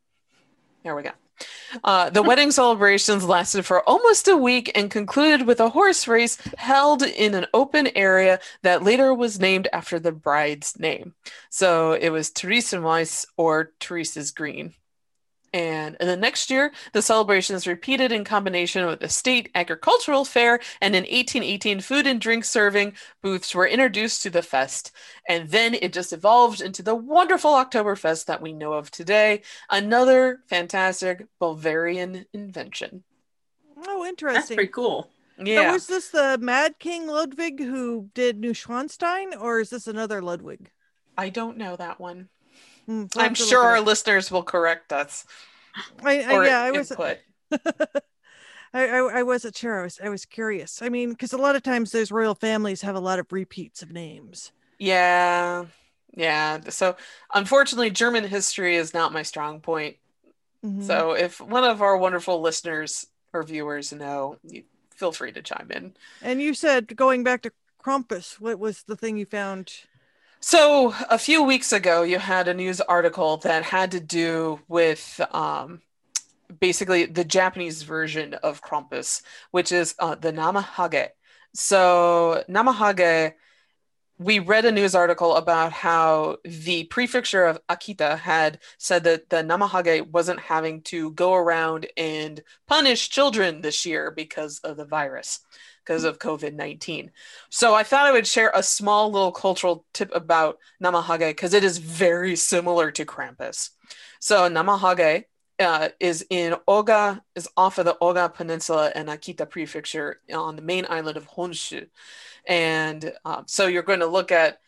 [0.83, 1.11] There we go.
[1.83, 6.37] Uh, the wedding celebrations lasted for almost a week and concluded with a horse race
[6.57, 11.13] held in an open area that later was named after the bride's name.
[11.49, 14.73] So it was Theresienwiese or Teresa's Green.
[15.53, 20.25] And in the next year, the celebration is repeated in combination with the state agricultural
[20.25, 24.91] fair, and in 1818, food and drink serving booths were introduced to the fest.
[25.27, 30.39] And then it just evolved into the wonderful Oktoberfest that we know of today, another
[30.47, 33.03] fantastic Bavarian invention.
[33.77, 34.57] Oh, That's interesting.
[34.57, 35.09] pretty cool.
[35.37, 35.45] Yeah.
[35.45, 35.71] So Yeah.
[35.71, 40.71] was this the Mad King Ludwig who did Neuschwanstein, or is this another Ludwig?
[41.17, 42.29] I don't know that one.
[42.87, 45.25] Hmm, I'm sure our listeners will correct us.
[46.03, 46.91] I, I, yeah, I was.
[48.73, 49.79] I, I, I wasn't sure.
[49.79, 50.81] I was I was curious.
[50.81, 53.81] I mean, because a lot of times those royal families have a lot of repeats
[53.81, 54.51] of names.
[54.79, 55.65] Yeah.
[56.15, 56.59] Yeah.
[56.69, 56.95] So
[57.33, 59.97] unfortunately, German history is not my strong point.
[60.65, 60.83] Mhm.
[60.83, 65.69] So if one of our wonderful listeners or viewers know, you feel free to chime
[65.71, 65.95] in.
[66.21, 67.51] and you said going back to
[67.83, 69.71] Krampus, what was the thing you found?
[70.39, 75.19] So a few weeks ago, you had a news article that had to do with
[75.31, 75.81] um,
[76.59, 79.21] basically the Japanese version of Krampus,
[79.51, 81.09] which is uh, the Namahage.
[81.53, 83.33] So Namahage,
[84.19, 89.37] we read a news article about how the prefecture of Akita had said that the
[89.37, 95.39] Namahage wasn't having to go around and punish children this year because of the virus,
[95.87, 97.11] because of COVID 19.
[97.49, 101.63] So I thought I would share a small little cultural tip about Namahage because it
[101.63, 103.69] is very similar to Krampus.
[104.19, 105.25] So Namahage
[105.59, 110.61] uh, is in Oga, is off of the Oga Peninsula and Akita Prefecture on the
[110.61, 111.87] main island of Honshu.
[112.45, 114.59] And um, so you're going to look at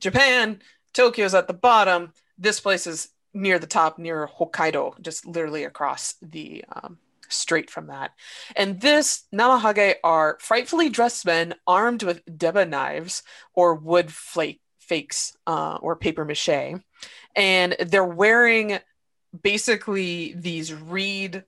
[0.00, 0.60] Japan,
[0.94, 2.12] Tokyo's at the bottom.
[2.38, 7.88] This place is near the top, near Hokkaido, just literally across the um, strait from
[7.88, 8.12] that.
[8.54, 13.22] And this Namahage are frightfully dressed men armed with deba knives
[13.54, 16.74] or wood flake fakes uh, or paper mache.
[17.34, 18.78] And they're wearing
[19.42, 21.44] basically these reed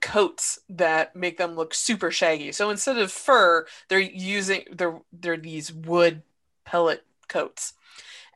[0.00, 2.52] coats that make them look super shaggy.
[2.52, 6.22] So instead of fur, they're using they're they're these wood
[6.64, 7.74] pellet coats.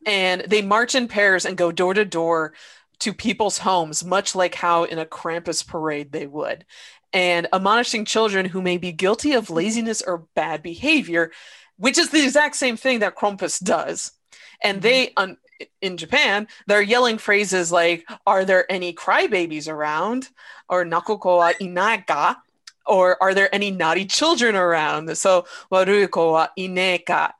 [0.07, 2.55] And they march in pairs and go door to door
[3.01, 6.65] to people's homes, much like how in a Krampus parade they would,
[7.13, 11.33] and admonishing children who may be guilty of laziness or bad behavior,
[11.77, 14.13] which is the exact same thing that Krampus does.
[14.63, 15.19] And they, mm-hmm.
[15.23, 15.37] un-
[15.81, 20.29] in Japan, they're yelling phrases like, Are there any crybabies around?
[20.69, 22.37] Or Nakoko wa inaga?
[22.87, 25.17] Or are there any naughty children around?
[25.17, 27.33] So, Waruko wa ineka,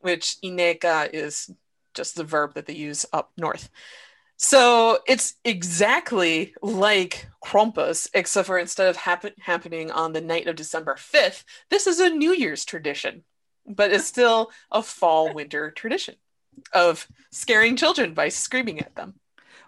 [0.00, 1.50] which ineka is
[1.94, 3.68] just the verb that they use up north.
[4.44, 10.56] So it's exactly like Krampus, except for instead of happen- happening on the night of
[10.56, 13.22] December 5th, this is a New Year's tradition.
[13.64, 16.16] but it's still a fall winter tradition
[16.72, 19.14] of scaring children by screaming at them.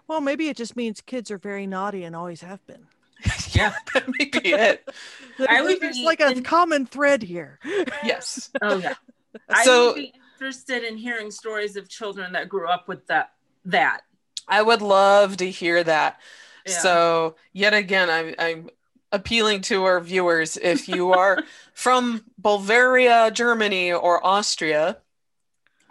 [0.09, 2.85] Well, maybe it just means kids are very naughty and always have been.
[3.51, 4.85] yeah, that may be it.
[5.49, 7.59] I would There's be like a common thread here.
[8.03, 8.51] Yes.
[8.61, 8.95] Oh yeah.
[9.49, 13.31] I So- would be interested in hearing stories of children that grew up with that
[13.63, 14.01] that.
[14.47, 16.19] I would love to hear that.
[16.65, 16.79] Yeah.
[16.79, 18.69] So, yet again, I'm, I'm
[19.11, 21.43] appealing to our viewers if you are
[21.73, 24.97] from Bulgaria, Germany, or Austria,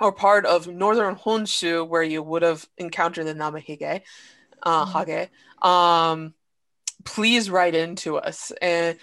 [0.00, 4.02] or part of northern Honshu, where you would have encountered the Namahige,
[4.62, 5.30] uh, Hage,
[5.62, 6.34] um,
[7.05, 8.52] please write into us.
[8.61, 8.98] And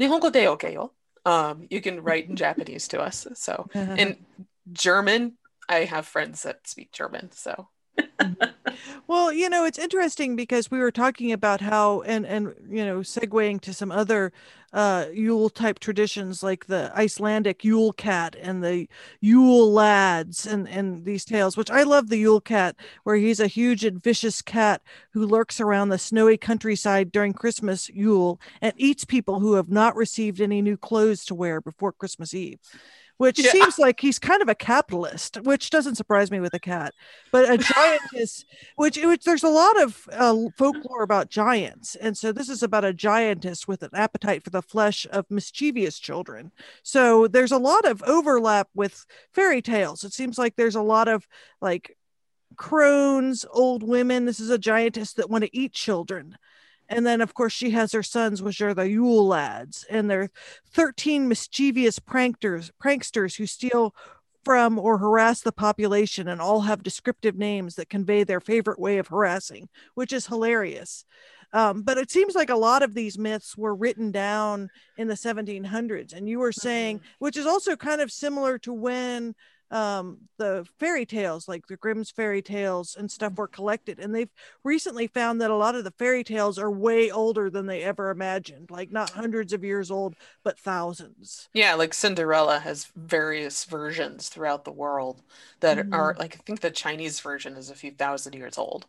[0.00, 0.92] Nihongo de okay yo.
[1.26, 3.26] Um, you can write in Japanese to us.
[3.34, 4.18] So, in
[4.72, 5.34] German,
[5.68, 7.32] I have friends that speak German.
[7.32, 7.68] So,
[9.06, 13.00] Well, you know, it's interesting because we were talking about how, and and you know,
[13.00, 14.32] segueing to some other
[14.72, 18.88] uh, Yule type traditions like the Icelandic Yule cat and the
[19.20, 23.46] Yule lads and and these tales, which I love the Yule cat, where he's a
[23.46, 24.82] huge and vicious cat
[25.12, 29.96] who lurks around the snowy countryside during Christmas Yule and eats people who have not
[29.96, 32.58] received any new clothes to wear before Christmas Eve.
[33.16, 33.52] Which Yeah.
[33.52, 36.92] seems like he's kind of a capitalist, which doesn't surprise me with a cat.
[37.30, 38.44] But a giantess
[38.76, 42.84] which, which there's a lot of uh, folklore about giants and so this is about
[42.84, 46.50] a giantess with an appetite for the flesh of mischievous children
[46.82, 51.08] so there's a lot of overlap with fairy tales it seems like there's a lot
[51.08, 51.26] of
[51.60, 51.96] like
[52.56, 56.36] crones old women this is a giantess that want to eat children
[56.88, 60.30] and then of course she has her sons which are the yule lads and they're
[60.72, 63.94] 13 mischievous pranksters pranksters who steal
[64.44, 68.98] from or harass the population and all have descriptive names that convey their favorite way
[68.98, 71.04] of harassing, which is hilarious.
[71.52, 75.14] Um, but it seems like a lot of these myths were written down in the
[75.14, 76.12] 1700s.
[76.12, 79.34] And you were saying, which is also kind of similar to when
[79.74, 83.98] um, the fairy tales, like the Grimm's fairy tales and stuff, were collected.
[83.98, 84.30] And they've
[84.62, 88.10] recently found that a lot of the fairy tales are way older than they ever
[88.10, 90.14] imagined, like not hundreds of years old,
[90.44, 91.48] but thousands.
[91.52, 95.22] yeah, like Cinderella has various versions throughout the world
[95.60, 95.92] that Mhm.
[95.92, 98.86] are like, I think the Chinese version is a few thousand years old.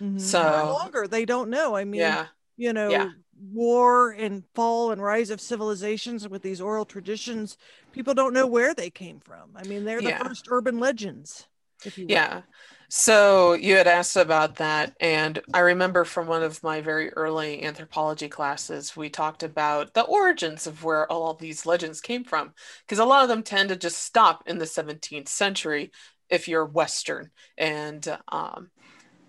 [0.00, 0.20] Mhm.
[0.20, 1.76] So- Or longer, they don't know.
[1.76, 2.26] I mean, yeah.
[2.62, 3.08] You know Yeah.
[3.40, 7.56] war and fall and rise of civilizations with these oral traditions
[7.92, 10.22] people don't know where they came from i mean they're the Yeah.
[10.22, 11.46] first urban legends
[11.84, 12.32] if you will.
[12.32, 12.42] Yeah.
[12.88, 17.62] So you had asked about that, and I remember from one of my very early
[17.64, 22.52] anthropology classes, we talked about the origins of where all these legends came from,
[22.84, 25.90] because a lot of them tend to just stop in the 17th century
[26.28, 27.30] if you're Western.
[27.56, 28.70] And um,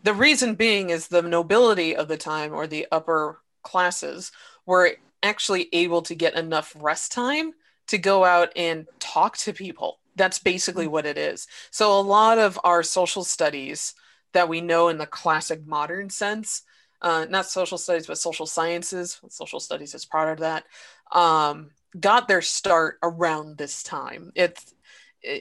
[0.03, 4.31] the reason being is the nobility of the time or the upper classes
[4.65, 4.91] were
[5.23, 7.53] actually able to get enough rest time
[7.87, 9.99] to go out and talk to people.
[10.15, 11.47] That's basically what it is.
[11.71, 13.95] So, a lot of our social studies
[14.33, 16.63] that we know in the classic modern sense,
[17.01, 20.65] uh, not social studies, but social sciences, social studies is part of that,
[21.11, 24.31] um, got their start around this time.
[24.35, 24.73] It's,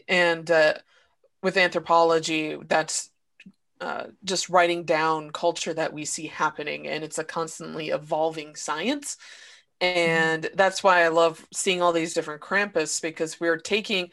[0.09, 0.75] and uh,
[1.43, 3.11] with anthropology, that's
[3.83, 9.19] uh, just writing down culture that we see happening, and it's a constantly evolving science.
[9.81, 14.11] And that's why I love seeing all these different Krampus because we're taking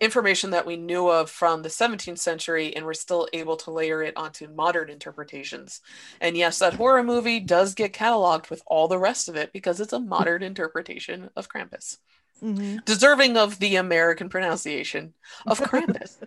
[0.00, 4.02] information that we knew of from the 17th century and we're still able to layer
[4.02, 5.80] it onto modern interpretations.
[6.20, 9.80] And yes, that horror movie does get cataloged with all the rest of it because
[9.80, 11.98] it's a modern interpretation of Krampus,
[12.42, 12.82] Mhm.
[12.84, 15.14] deserving of the American pronunciation
[15.46, 16.18] of Krampus.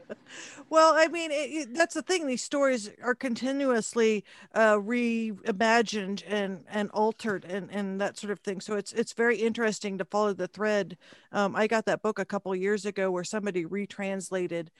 [0.69, 6.63] Well i mean it, it- that's the thing these stories are continuously uh reimagined and
[6.69, 10.33] and altered and and that sort of thing so it's it's very interesting to follow
[10.33, 10.97] the thread.
[11.31, 14.71] Um i got that book a couple years ago where somebody retranslated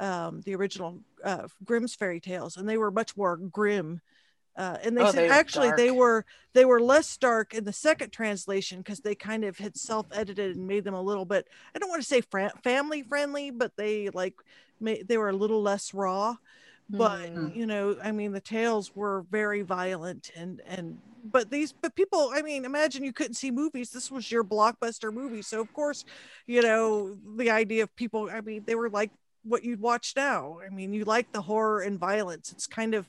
[0.00, 4.00] um the original uh grimm's fairy tales and they were much more grim
[4.56, 6.24] uh, and they Oh, said they actually they were
[6.54, 10.66] they were less dark in the second translation because they kind of had self-edited and
[10.66, 14.08] made them a little bit i don't want to say fran- family friendly but they
[14.10, 14.34] like
[14.80, 16.36] they were a little less raw
[16.88, 17.54] but Mm.
[17.54, 22.30] you know i mean the tales were very violent and and but these but people
[22.34, 23.90] i mean imagine you couldn't see movies.
[23.90, 25.42] This was your blockbuster movie.
[25.42, 26.04] So of course
[26.46, 29.10] you know the idea of people i mean they were like
[29.44, 30.58] what you'd watch now.
[30.64, 32.52] I mean you like the horror and violence.
[32.52, 33.08] It's kind of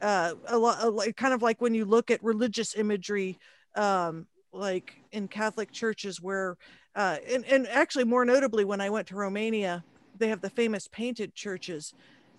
[0.00, 3.38] uh a lot like kind of like when you look at religious imagery
[3.76, 6.56] um like in catholic churches where
[6.96, 9.84] uh and, and actually more notably when i went to romania
[10.16, 11.94] they have the famous painted churches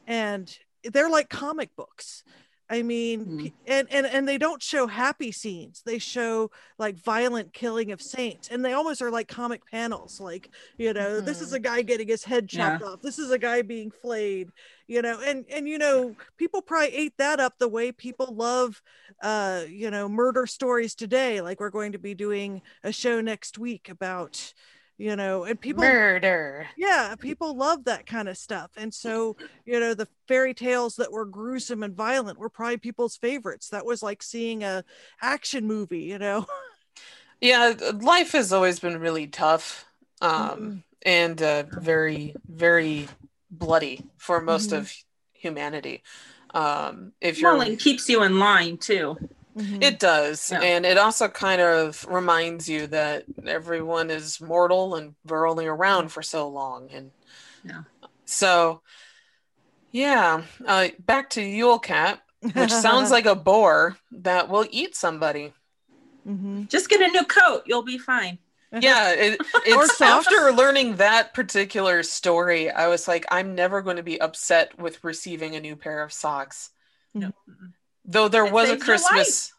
[0.07, 2.23] and they're like comic books
[2.69, 3.53] I mean, mm.
[3.67, 5.83] and, and and they don't show happy scenes.
[5.85, 6.49] They show
[6.79, 10.19] like violent killing of saints, and they almost are like comic panels.
[10.19, 11.25] Like you know, mm-hmm.
[11.25, 11.57] this is mm-hmm.
[11.57, 12.87] a guy getting his head chopped yeah.
[12.87, 13.01] off.
[13.03, 14.49] This is a guy being flayed.
[14.87, 18.81] You know, and and you know, people probably ate that up the way people love,
[19.21, 21.41] uh, you know, murder stories today.
[21.41, 24.53] Like we're going to be doing a show next week about
[24.97, 26.67] you know and people murder.
[26.77, 29.35] Yeah people love that kind of stuff and so
[29.65, 33.69] you know the fairy tales that were gruesome and violent were probably people's favorites.
[33.69, 34.83] That was like seeing a
[35.21, 36.45] action movie you know?
[37.41, 39.85] Yeah life has always been really tough
[40.21, 40.77] um mm-hmm.
[41.05, 43.07] and uh, very very
[43.51, 44.79] bloody for most mm-hmm.
[44.79, 44.93] of
[45.33, 46.03] humanity.
[46.53, 49.17] Um if you're well, it keeps you in line too
[49.57, 49.81] Mm-hmm.
[49.81, 50.51] It does.
[50.51, 50.59] Yeah.
[50.61, 56.09] And it also kind of reminds you that everyone is mortal and we're only around
[56.09, 56.89] for so long.
[56.91, 57.11] And
[57.63, 57.83] yeah.
[58.25, 58.81] so,
[59.91, 62.21] yeah, uh, back to Yule Cat,
[62.53, 65.53] which sounds like a boar that will eat somebody.
[66.27, 66.65] Mm-hmm.
[66.65, 67.63] Just get a new coat.
[67.65, 68.39] You'll be fine.
[68.81, 74.03] Yeah, it, it's after learning that particular story, I was like, I'm never going to
[74.03, 76.71] be upset with receiving a new pair of socks.
[77.13, 77.31] No.
[78.05, 79.51] Though there it was a Christmas.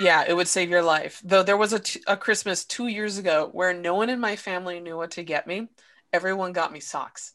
[0.00, 1.20] Yeah, it would save your life.
[1.24, 4.36] Though there was a, t- a Christmas two years ago where no one in my
[4.36, 5.68] family knew what to get me.
[6.12, 7.32] Everyone got me socks.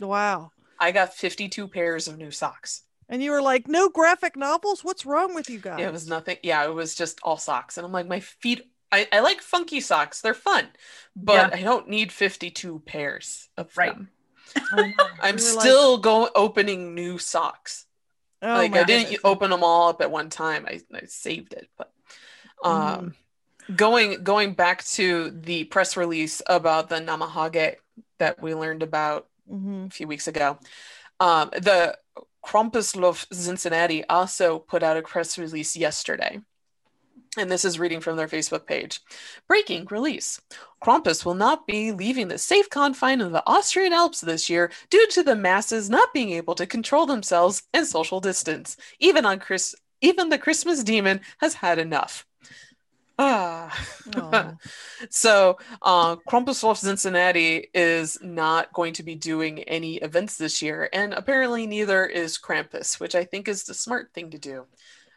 [0.00, 0.52] Wow.
[0.78, 2.82] I got 52 pairs of new socks.
[3.08, 4.82] And you were like, no graphic novels?
[4.82, 5.80] What's wrong with you guys?
[5.80, 6.38] Yeah, it was nothing.
[6.42, 7.76] Yeah, it was just all socks.
[7.76, 10.20] And I'm like, my feet, I, I like funky socks.
[10.20, 10.68] They're fun,
[11.14, 11.58] but yeah.
[11.58, 13.92] I don't need 52 pairs of right.
[13.92, 14.08] them.
[15.20, 16.02] I'm still like...
[16.02, 17.86] going opening new socks.
[18.42, 20.66] Oh, like I didn't open them all up at one time.
[20.66, 21.92] I, I saved it, but
[22.64, 23.14] um,
[23.68, 23.76] mm.
[23.76, 27.76] going going back to the press release about the Namahage
[28.18, 29.86] that we learned about mm-hmm.
[29.86, 30.58] a few weeks ago.
[31.20, 31.96] Um, the
[32.44, 36.40] Krampuslauf Zinzinnati also put out a press release yesterday
[37.38, 39.00] and this is reading from their Facebook page.
[39.48, 40.40] Breaking release.
[40.82, 45.06] Krampus will not be leaving the safe confine of the Austrian Alps this year due
[45.08, 48.76] to the masses not being able to control themselves and social distance.
[48.98, 52.26] Even on Chris even the Christmas demon has had enough.
[53.18, 53.72] Ah.
[55.10, 61.14] so uh, Krampuslauf Zinzinnati is not going to be doing any events this year, and
[61.14, 64.66] apparently neither is Krampus, which I think is the smart thing to do.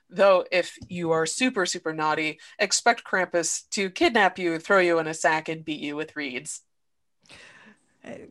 [0.09, 5.07] Though, if you are super, super naughty, expect Krampus to kidnap you, throw you in
[5.07, 6.61] a sack, and beat you with reeds.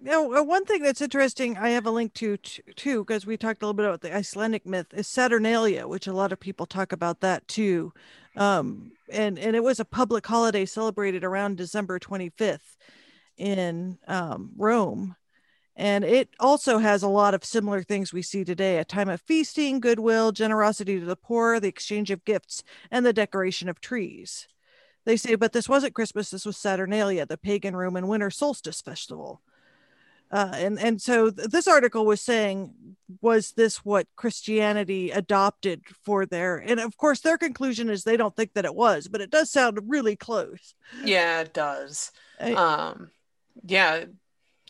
[0.02, 3.60] Now, uh, one thing that's interesting, I have a link to too, because we talked
[3.62, 6.92] a little bit about the Icelandic myth, is Saturnalia, which a lot of people talk
[6.92, 7.92] about that too.
[8.36, 12.76] Um, and and it was a public holiday celebrated around December 25th
[13.36, 15.16] in um, Rome.
[15.76, 19.20] And it also has a lot of similar things we see today a time of
[19.22, 24.46] feasting, goodwill, generosity to the poor, the exchange of gifts, and the decoration of trees.
[25.04, 29.42] They say, but this wasn't Christmas, this was Saturnalia, the pagan Roman winter solstice festival.
[30.30, 32.72] Uh, and, and so th- this article was saying,
[33.20, 36.56] was this what Christianity adopted for their?
[36.56, 39.50] And of course, their conclusion is they don't think that it was, but it does
[39.50, 40.74] sound really close.
[41.04, 42.10] Yeah, it does.
[42.40, 43.10] I, um,
[43.64, 44.04] yeah,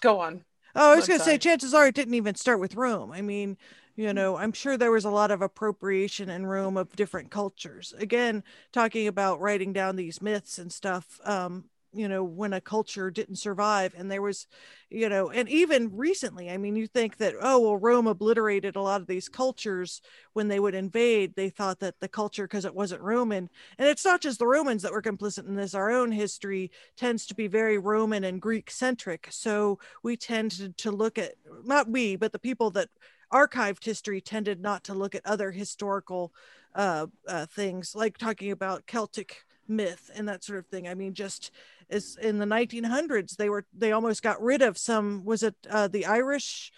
[0.00, 0.44] go on.
[0.74, 3.12] Oh, I was going to say, chances are it didn't even start with Rome.
[3.12, 3.56] I mean,
[3.96, 4.14] you mm.
[4.14, 7.94] know, I'm sure there was a lot of appropriation in Rome of different cultures.
[7.98, 11.20] Again, talking about writing down these myths and stuff.
[11.24, 11.64] Um,
[11.94, 14.46] you know when a culture didn't survive and there was
[14.90, 18.80] you know and even recently i mean you think that oh well rome obliterated a
[18.80, 20.00] lot of these cultures
[20.34, 21.34] when they would invade.
[21.34, 24.82] They thought that the culture because it wasn't roman and it's not just the romans
[24.82, 28.70] that were complicit in this our own history tends to be very roman and greek
[28.70, 31.34] centric so we tend to, look at
[31.64, 32.88] not we but the people that
[33.32, 36.32] archived history tended not to look at other historical
[36.74, 40.88] uh, uh, things like talking about celtic myth and that sort of thing.
[40.88, 41.50] I mean just
[41.90, 45.86] as in the 1900s they were they almost got rid of some was it uh,
[45.88, 46.72] the irish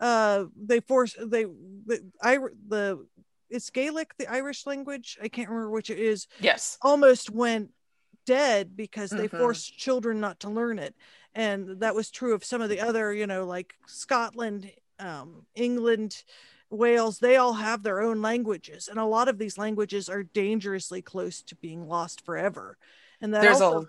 [0.00, 2.38] uh they forced they the I,
[2.68, 3.06] the
[3.50, 5.18] it's gaelic the irish language?
[5.22, 6.26] I can't remember which it is.
[6.40, 6.78] Yes.
[6.80, 7.70] Almost went
[8.24, 9.38] dead because they mm-hmm.
[9.38, 10.94] forced children not to learn it.
[11.34, 16.24] And that was true of some of the other you know like scotland um, england
[16.72, 21.02] wales they all have their own languages and a lot of these languages are dangerously
[21.02, 22.78] close to being lost forever
[23.20, 23.88] and that there's also, a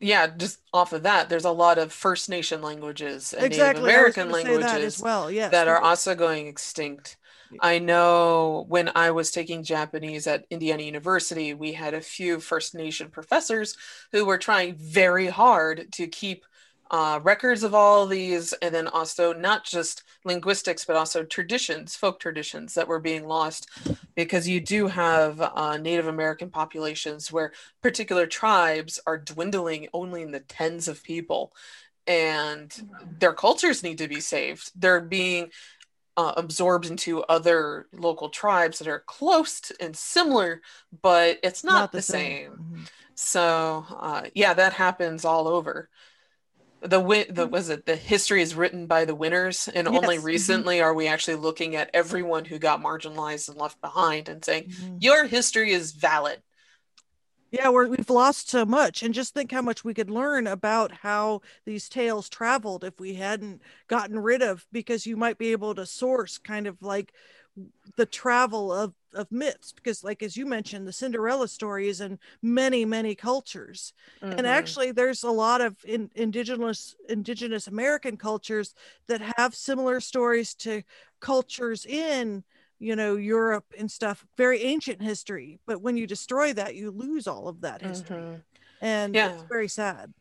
[0.00, 3.82] yeah, just off of that, there's a lot of First Nation languages and exactly.
[3.82, 5.30] Native American languages that as well.
[5.30, 5.50] Yes.
[5.50, 7.16] that are also going extinct.
[7.60, 12.74] I know when I was taking Japanese at Indiana University, we had a few First
[12.74, 13.74] Nation professors
[14.12, 16.44] who were trying very hard to keep
[16.90, 21.94] uh, records of all of these, and then also not just linguistics, but also traditions,
[21.94, 23.68] folk traditions that were being lost,
[24.14, 30.30] because you do have uh, Native American populations where particular tribes are dwindling only in
[30.30, 31.52] the tens of people,
[32.06, 34.70] and their cultures need to be saved.
[34.74, 35.50] They're being
[36.16, 40.62] uh, absorbed into other local tribes that are close to, and similar,
[41.02, 42.20] but it's not, not the, the, same.
[42.20, 42.52] same.
[42.52, 42.82] Mm-hmm.
[43.14, 45.90] So uh, yeah, that happens all over
[46.80, 47.52] the win the mm-hmm.
[47.52, 49.96] was it the history is written by the winners and yes.
[49.96, 50.26] only mm-hmm.
[50.26, 50.84] recently mm-hmm.
[50.84, 54.96] are we actually looking at everyone who got marginalized and left behind and saying mm-hmm.
[55.00, 56.40] your history is valid
[57.50, 60.92] yeah we have lost so much and just think how much we could learn about
[60.92, 65.74] how these tales traveled if we hadn't gotten rid of because you might be able
[65.74, 67.12] to source kind of like
[67.96, 72.18] the travel of of myths because like as you mentioned the cinderella story is in
[72.42, 74.36] many many cultures mm-hmm.
[74.38, 78.74] and actually there's a lot of in, indigenous indigenous american cultures
[79.06, 80.82] that have similar stories to
[81.20, 82.44] cultures in
[82.78, 87.26] you know europe and stuff very ancient history but when you destroy that you lose
[87.26, 88.36] all of that history mm-hmm.
[88.80, 89.32] and yeah.
[89.32, 90.12] it's very sad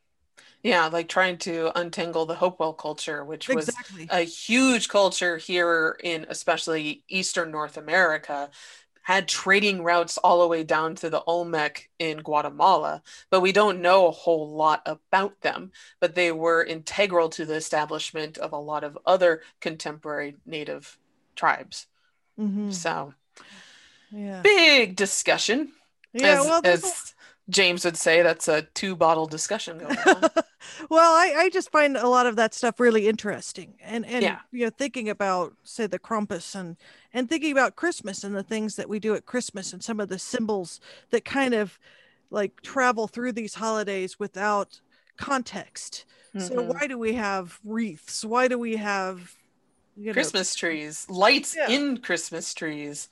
[0.64, 4.08] yeah, like trying to untangle the Hopewell culture, which was exactly.
[4.10, 8.49] a huge culture here in especially Eastern North America,
[9.03, 13.82] had trading routes all the way down to the Olmec in Guatemala, but we don't
[13.82, 15.72] know a whole lot about them.
[16.01, 20.97] But they were integral to the establishment of a lot of other contemporary native
[21.38, 21.88] tribes.
[22.40, 22.72] Mm-hmm.
[22.72, 23.14] So,
[24.12, 24.42] yeah.
[24.42, 25.72] big discussion.
[26.14, 27.16] Yeah, as, well, as
[27.50, 30.22] James would say that's a two bottle discussion going on.
[30.90, 33.76] well, I, I just find a lot of that stuff really interesting.
[33.82, 34.40] And and yeah.
[34.52, 36.78] you know, thinking about say the Krampus and
[37.14, 40.10] and thinking about Christmas and the things that we do at Christmas and some of
[40.10, 40.80] the symbols
[41.12, 41.80] that kind of
[42.30, 44.82] like travel through these holidays without
[45.18, 46.06] context.
[46.36, 46.48] Mm-hmm.
[46.48, 48.26] So why do we have wreaths?
[48.26, 49.36] Why do we have
[49.98, 51.70] you know, Christmas trees, lights yeah.
[51.70, 53.10] in Christmas trees?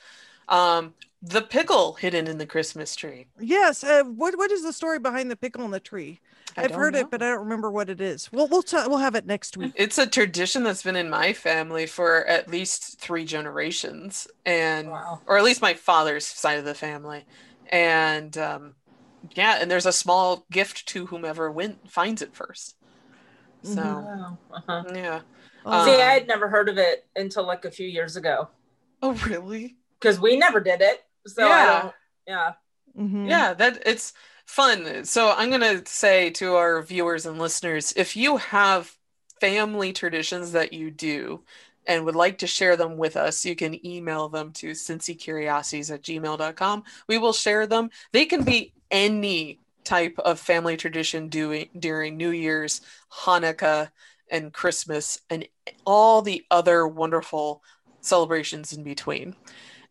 [0.48, 3.28] Um, the pickle hidden in the Christmas tree.
[3.40, 3.84] Yes.
[3.84, 6.20] Uh, what what is the story behind the pickle in the tree?
[6.58, 7.02] I have heard know.
[7.02, 8.32] it, but I don't remember what it is.
[8.32, 9.74] We'll we'll t- we'll have it next week.
[9.76, 15.20] It's a tradition that's been in my family for at least three generations, and wow.
[15.26, 17.26] or at least my father's side of the family,
[17.70, 18.76] and um,
[19.34, 22.76] yeah, and there's a small gift to whomever win finds it first.
[23.64, 24.54] So mm-hmm.
[24.54, 24.84] uh-huh.
[24.94, 25.22] yeah.
[25.66, 25.86] Oh.
[25.86, 28.50] See, I had never heard of it until like a few years ago.
[29.02, 29.76] Oh, really?
[30.00, 31.04] Because we never did it.
[31.28, 31.92] So yeah.
[32.28, 32.52] yeah.
[32.98, 33.26] Mm-hmm.
[33.26, 34.14] Yeah, that it's
[34.46, 35.06] fun.
[35.06, 38.96] So I'm gonna say to our viewers and listeners, if you have
[39.42, 41.44] family traditions that you do
[41.88, 46.04] and would like to share them with us, you can email them to cincycuriosities at
[46.04, 46.84] gmail.com.
[47.08, 47.90] We will share them.
[48.12, 53.90] They can be any type of family tradition doing during New Year's, Hanukkah,
[54.32, 55.48] and Christmas, and
[55.86, 57.62] all the other wonderful
[58.02, 59.36] celebrations in between.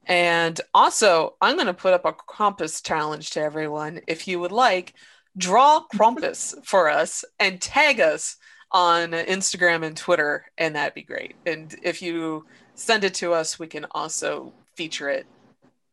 [0.07, 4.01] And also, I'm going to put up a Krampus challenge to everyone.
[4.07, 4.95] If you would like,
[5.37, 8.37] draw Krampus for us and tag us
[8.71, 11.37] on Instagram and Twitter, and that'd be great.
[11.47, 15.27] And if you send it to us, we can also feature it.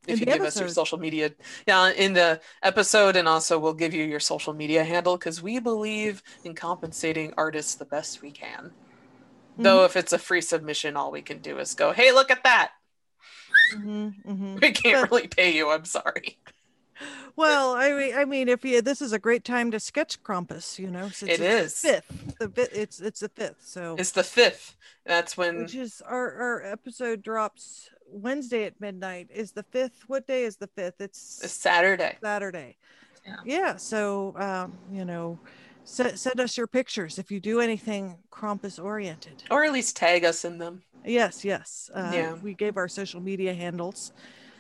[0.08, 0.48] If you give episode.
[0.48, 1.32] us your social media,
[1.68, 5.60] yeah, in the episode, and also we'll give you your social media handle because we
[5.60, 8.72] believe in compensating artists the best we can.
[8.72, 9.64] Mm-hmm.
[9.64, 12.44] Though, if it's a free submission, all we can do is go, "Hey, look at
[12.44, 12.72] that."
[13.76, 14.56] Mm-hmm, mm-hmm.
[14.62, 15.70] We can't but, really pay you.
[15.70, 16.40] I'm sorry.
[17.36, 20.78] Well, I mean, I mean, if you this is a great time to sketch Krampus,
[20.78, 22.36] you know, since it is fifth.
[22.40, 23.62] The fifth, it's it's the fifth.
[23.66, 24.76] So it's the fifth.
[25.06, 29.28] That's when which is our our episode drops Wednesday at midnight.
[29.34, 30.04] Is the fifth?
[30.08, 31.00] What day is the fifth?
[31.00, 32.18] It's, it's Saturday.
[32.22, 32.78] Saturday.
[33.26, 33.36] Yeah.
[33.46, 33.76] yeah.
[33.78, 35.40] So um, you know,
[35.84, 40.26] send send us your pictures if you do anything Krampus oriented, or at least tag
[40.26, 40.84] us in them.
[41.06, 41.90] Yes, yes.
[41.94, 42.34] Uh, yeah.
[42.34, 44.12] We gave our social media handles.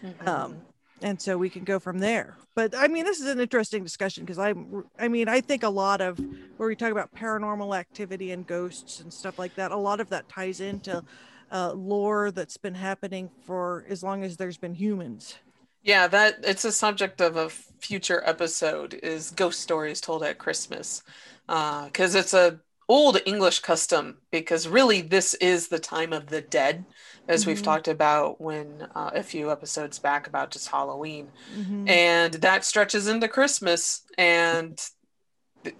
[0.03, 0.27] Mm-hmm.
[0.27, 0.61] Um,
[1.03, 2.37] and so we can go from there.
[2.55, 4.53] But I mean, this is an interesting discussion because I,
[4.99, 6.19] I mean, I think a lot of
[6.57, 10.09] where we talk about paranormal activity and ghosts and stuff like that, a lot of
[10.09, 11.03] that ties into
[11.51, 15.35] uh, lore that's been happening for as long as there's been humans.
[15.83, 21.01] Yeah, that it's a subject of a future episode is ghost stories told at Christmas,
[21.47, 26.41] because uh, it's a old English custom because really this is the time of the
[26.41, 26.85] dead,
[27.27, 27.51] as mm-hmm.
[27.51, 31.87] we've talked about when uh, a few episodes back about just Halloween, mm-hmm.
[31.87, 34.03] and that stretches into Christmas.
[34.17, 34.79] And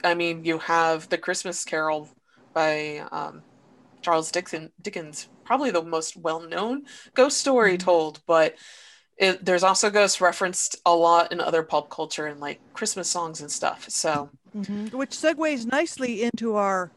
[0.04, 2.10] I mean, you have the Christmas Carol
[2.54, 3.44] by um,
[4.02, 6.84] Charles Dickens, Dickens, probably the most well-known
[7.14, 7.86] ghost story mm-hmm.
[7.86, 8.56] told, but.
[9.18, 13.42] It, there's also ghosts referenced a lot in other pulp culture and like Christmas songs
[13.42, 13.88] and stuff.
[13.88, 14.98] So, mm-hmm.
[14.98, 16.90] which segues nicely into our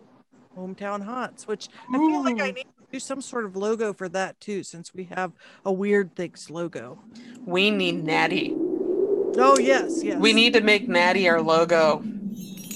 [0.57, 4.09] hometown haunts, which I feel like I need to do some sort of logo for
[4.09, 5.33] that too, since we have
[5.67, 6.99] a weird things logo.
[7.45, 8.55] We need Natty.
[8.57, 10.19] Oh yes, yes.
[10.19, 12.03] We need to make Natty our logo.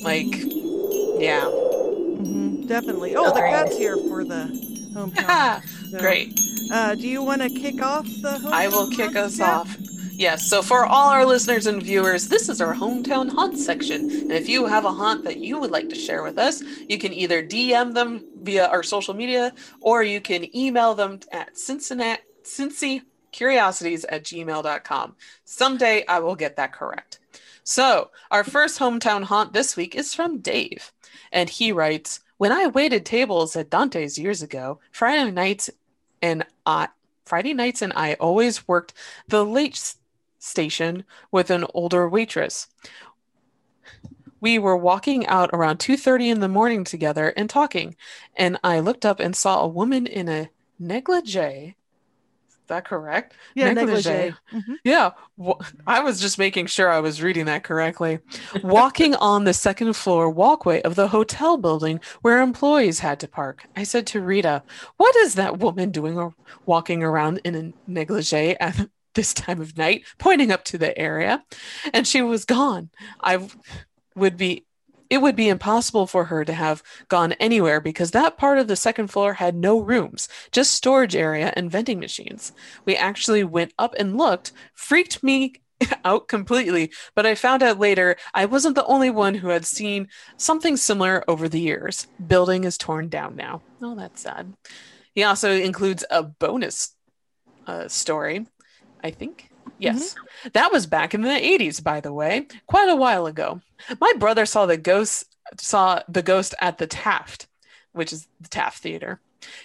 [0.03, 1.47] Like, yeah.
[1.47, 3.17] Mhm, definitely.
[3.17, 3.51] Oh, the Agreed.
[3.51, 5.91] cat's here for the hometown.
[5.91, 6.39] so, Great.
[6.73, 8.39] Uh, do you want to kick off the?
[8.43, 9.49] Hometown I will kick us Kat?
[9.49, 9.77] off.
[10.19, 14.11] Yes, so for all our listeners and viewers, this is our hometown haunt section.
[14.11, 16.99] And if you have a haunt that you would like to share with us, you
[16.99, 22.23] can either DM them via our social media or you can email them at Cincinnati
[22.43, 25.15] Cincy Curiosities at gmail.com.
[25.45, 27.21] Someday I will get that correct.
[27.63, 30.91] So, our first hometown haunt this week is from Dave.
[31.31, 35.71] And he writes When I waited tables at Dante's years ago, Friday nights
[36.23, 36.89] and I,
[37.27, 38.95] Friday nights and I always worked
[39.27, 39.95] the late
[40.39, 42.69] station with an older waitress.
[44.41, 47.97] We were walking out around 2:30 in the morning together and talking,
[48.37, 51.75] and I looked up and saw a woman in a negligee.
[52.69, 53.35] That correct?
[53.55, 54.09] Yeah, Negligee.
[54.11, 54.37] negligee.
[54.53, 54.77] Mhm.
[54.85, 58.19] Yeah, wa- I was just making sure I was reading that correctly.
[58.63, 63.65] Walking on the second floor walkway of the hotel building where employees had to park.
[63.77, 64.63] I said to Rita,
[64.99, 66.35] What is that woman doing or
[66.67, 71.43] walking around in a negligee at this time of night, pointing up to the area?
[71.93, 72.91] And she was gone.
[73.21, 73.49] I
[74.15, 74.67] would be.
[75.11, 78.77] It would be impossible for her to have gone anywhere because that part of the
[78.77, 82.53] second floor had no rooms, just storage area and vending machines.
[82.85, 85.55] We actually went up and looked, freaked me
[86.05, 90.09] out completely, but I found out later I wasn't the only one who had seen
[90.37, 92.07] something similar over the years.
[92.25, 93.63] Building is torn down now.
[93.83, 94.53] Oh, that's sad.
[95.15, 96.95] He also includes a bonus
[97.67, 98.47] uh, story,
[99.03, 99.48] I think.
[99.81, 99.99] Mm-hmm.
[99.99, 100.15] Yes.
[100.53, 103.61] That was back in the 80s, by the way, quite a while ago.
[104.01, 105.27] My brother saw the ghost
[105.57, 107.47] saw the ghost at the Taft,
[107.93, 109.21] which is the Taft Theater.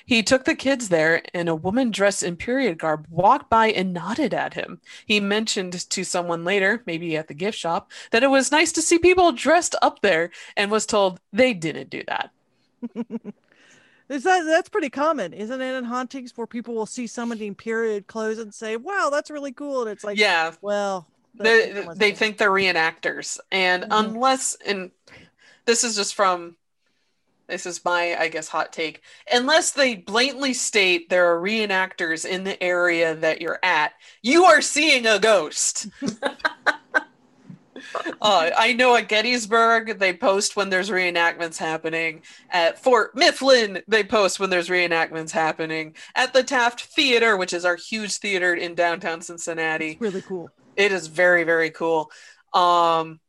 [0.05, 3.91] He took the kids there, and a woman dressed in period garb walked by and
[3.91, 4.79] nodded at him.
[5.05, 8.81] He mentioned to someone later, maybe at the gift shop, that it was nice to
[8.81, 12.31] see people dressed up there and was told they didn't do that.
[14.13, 15.75] Is that that's pretty common, isn't it?
[15.75, 19.51] In hauntings, where people will see somebody in period clothes and say, "Wow, that's really
[19.51, 21.07] cool," and it's like, yeah, well,
[21.39, 23.39] they, they think they're reenactors.
[23.51, 23.87] And Mhm.
[23.91, 24.91] unless, and
[25.65, 26.57] this is just from,
[27.47, 29.01] this is my, I guess, hot take,
[29.31, 34.61] unless they blatantly state there are reenactors in the area that you're at, you are
[34.61, 35.87] seeing a ghost.
[38.21, 42.21] Uh, I know at Gettysburg they post when there's reenactments happening.
[42.49, 45.95] At Fort Mifflin they post when there's reenactments happening.
[46.15, 50.49] At the Taft Theater, which is our huge theater in downtown Cincinnati, It's really cool.
[50.75, 52.09] it is very very cool.
[52.53, 53.19] Um,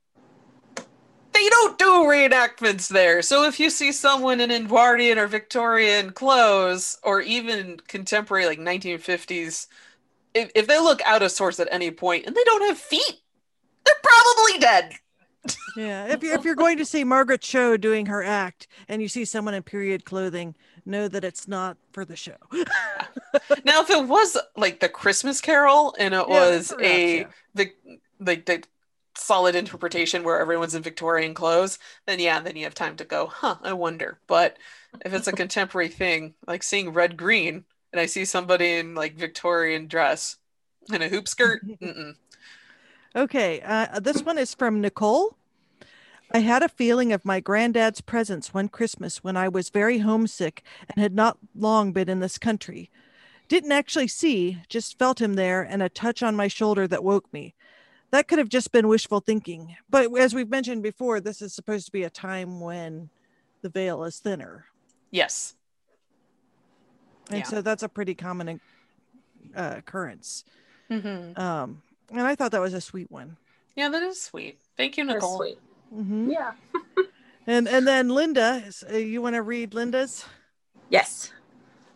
[1.33, 6.97] they don't do reenactments there, so if you see someone in Edwardian or Victorian clothes,
[7.03, 9.67] or even contemporary like 1950s,
[10.33, 13.21] if, if they look out of sorts at any point and they don't have feet,
[13.85, 14.95] they're probably dead.
[15.75, 19.09] Yeah, if you're if you're going to see Margaret Cho doing her act and you
[19.09, 20.55] see someone in period clothing,
[20.87, 22.37] know that it's not for the show.
[23.65, 27.33] now, if it was like the Christmas Carol and it Yeah, was perhaps, a yeah.
[27.55, 27.71] the
[28.21, 28.63] like the
[29.17, 33.27] solid interpretation where everyone's in Victorian clothes, then yeah, then you have time to go,
[33.27, 34.19] huh, I wonder.
[34.27, 34.57] But
[35.05, 39.15] if it's a contemporary thing, like seeing red green, and I see somebody in like
[39.17, 40.37] Victorian dress
[40.93, 42.15] and a hoop skirt, mm-mm.
[43.17, 45.37] Okay, uh, this one is from Nicole.
[46.33, 50.65] I had a feeling of my granddad's presence one Christmas when I was very homesick
[50.89, 52.91] and had not long been in this country.
[53.49, 57.33] Didn't actually see, just felt him there and a touch on my shoulder that woke
[57.33, 57.55] me.
[58.11, 59.77] That could have just been wishful thinking.
[59.89, 63.11] But as we've mentioned before, this is supposed to be a time when
[63.63, 64.67] the veil is thinner.
[65.13, 65.55] yes,
[67.31, 67.45] And Yeah.
[67.45, 68.61] so that's a pretty common
[69.55, 70.45] uh, occurrence.
[70.89, 71.83] hmm Um,
[72.15, 73.37] and I thought that was a sweet one.
[73.77, 74.59] yeah, that is sweet.
[74.77, 75.37] Thank you, That's Nicole.
[75.39, 75.59] sweet.
[75.95, 76.33] Mhm.
[76.33, 76.53] Yeah.
[77.47, 80.25] And and then Linda, uh, you want to read Linda's?
[80.89, 81.31] Yes.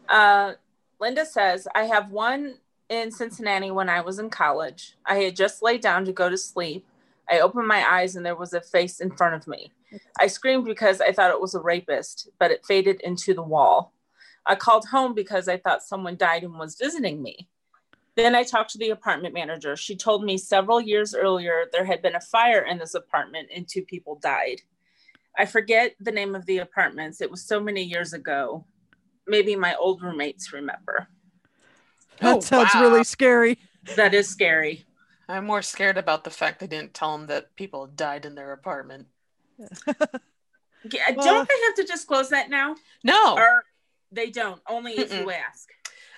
[0.06, 0.52] Uh,
[1.00, 2.56] Linda says, I have one
[2.90, 4.94] in Cincinnati when I was in college.
[5.06, 6.86] I had just laid down to go to sleep.
[7.30, 9.72] I opened my eyes and there was a face in front of me.
[10.20, 13.94] I screamed because I thought it was a rapist, but it faded into the wall.
[14.44, 17.48] I called home because I thought someone died and was visiting me.
[18.18, 19.76] Then I talked to the apartment manager.
[19.76, 23.66] She told me several years earlier there had been a fire in this apartment and
[23.68, 24.60] two people died.
[25.38, 27.20] I forget the name of the apartments.
[27.20, 28.64] It was so many years ago.
[29.28, 31.06] Maybe my old roommates remember.
[32.20, 32.80] That Oh, sounds wow.
[32.82, 33.56] really scary.
[33.94, 34.84] That is scary.
[35.28, 38.50] I'm more scared about the fact they didn't tell them that people died in their
[38.52, 39.06] apartment.
[40.92, 42.76] Yeah, Well- don't they have to disclose that now?
[43.02, 43.34] No.
[43.36, 43.64] Or
[44.12, 45.22] they don't, only if Mm-mm.
[45.22, 45.68] you ask.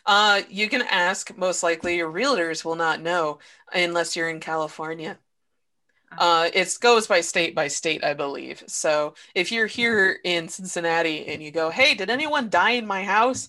[0.06, 1.36] Uh, you can ask.
[1.36, 3.38] Most likely, your realtors will not know
[3.72, 5.18] unless you're in California.
[6.18, 8.64] Uh, it goes by state by state, I believe.
[8.66, 13.04] So if you're here in Cincinnati and you go, "Hey, did anyone die in my
[13.04, 13.48] house?"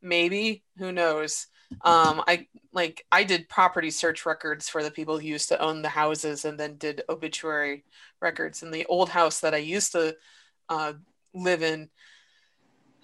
[0.00, 0.62] Maybe.
[0.78, 1.46] Who knows?
[1.82, 5.82] Um, I like I did property search records for the people who used to own
[5.82, 7.84] the houses, and then did obituary
[8.20, 8.62] records.
[8.62, 10.16] In the old house that I used to
[10.68, 10.94] uh,
[11.34, 11.90] live in,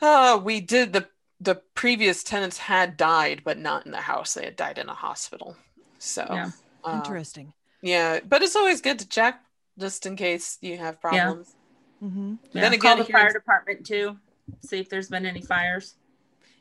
[0.00, 1.08] uh, we did the
[1.40, 4.34] the previous tenants had died, but not in the house.
[4.34, 5.56] They had died in a hospital.
[5.98, 6.50] So Yeah.
[6.84, 7.52] uh, Interesting.
[7.82, 9.40] yeah, but it's always good to check
[9.78, 11.54] just in case you have problems.
[12.00, 14.16] hmm Yeah, Then call again, the here- fire department too.
[14.62, 15.94] See if there's been any fires.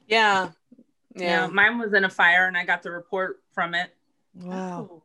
[0.07, 0.51] Yeah.
[1.15, 1.45] Yeah.
[1.45, 1.47] Yeah.
[1.47, 3.95] mine was in a fire and I got the report from it.
[4.34, 4.89] Wow.
[4.91, 5.03] Oh,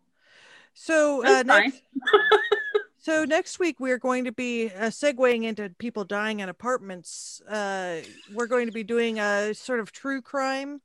[0.75, 1.83] So uh, that's next,
[3.01, 7.41] so next week we're going to be uh, segueing into people dying in apartments.
[7.49, 8.01] Uh,
[8.35, 10.81] we're going to be doing a sort of true crime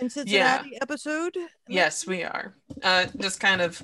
[0.00, 1.36] in Cincinnati episode.
[1.68, 2.54] Yes, we are.
[2.82, 3.82] Uh, just kind of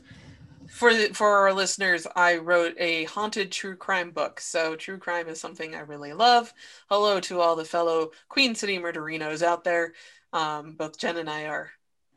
[0.69, 4.41] for the, for our listeners, I wrote a haunted true crime book.
[4.41, 6.53] So true crime is something I really love.
[6.91, 9.95] Hello to all the fellow Queen City murderinos out there.
[10.33, 11.71] Um, both Jen and I are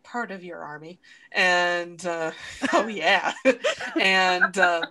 [0.03, 0.99] part of your army,
[1.32, 2.32] and uh,
[2.74, 3.32] oh yeah,
[3.99, 4.82] and uh,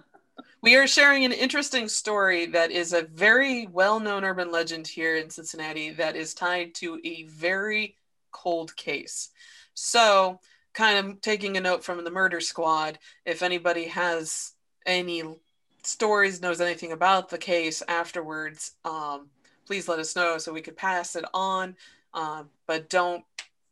[0.63, 5.31] we are sharing an interesting story that is a very well-known urban legend here in
[5.31, 7.97] Cincinnati that is tied to a very
[8.31, 9.31] cold case.
[9.75, 10.41] So
[10.75, 14.53] kind of taking a note from the murder squad if anybody has
[14.87, 15.23] any
[15.83, 19.29] stories knows anything about the case afterwards um,
[19.67, 21.75] please let us know so we could pass it on
[22.15, 23.25] um, but don't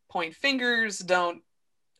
[0.09, 1.43] point fingers don't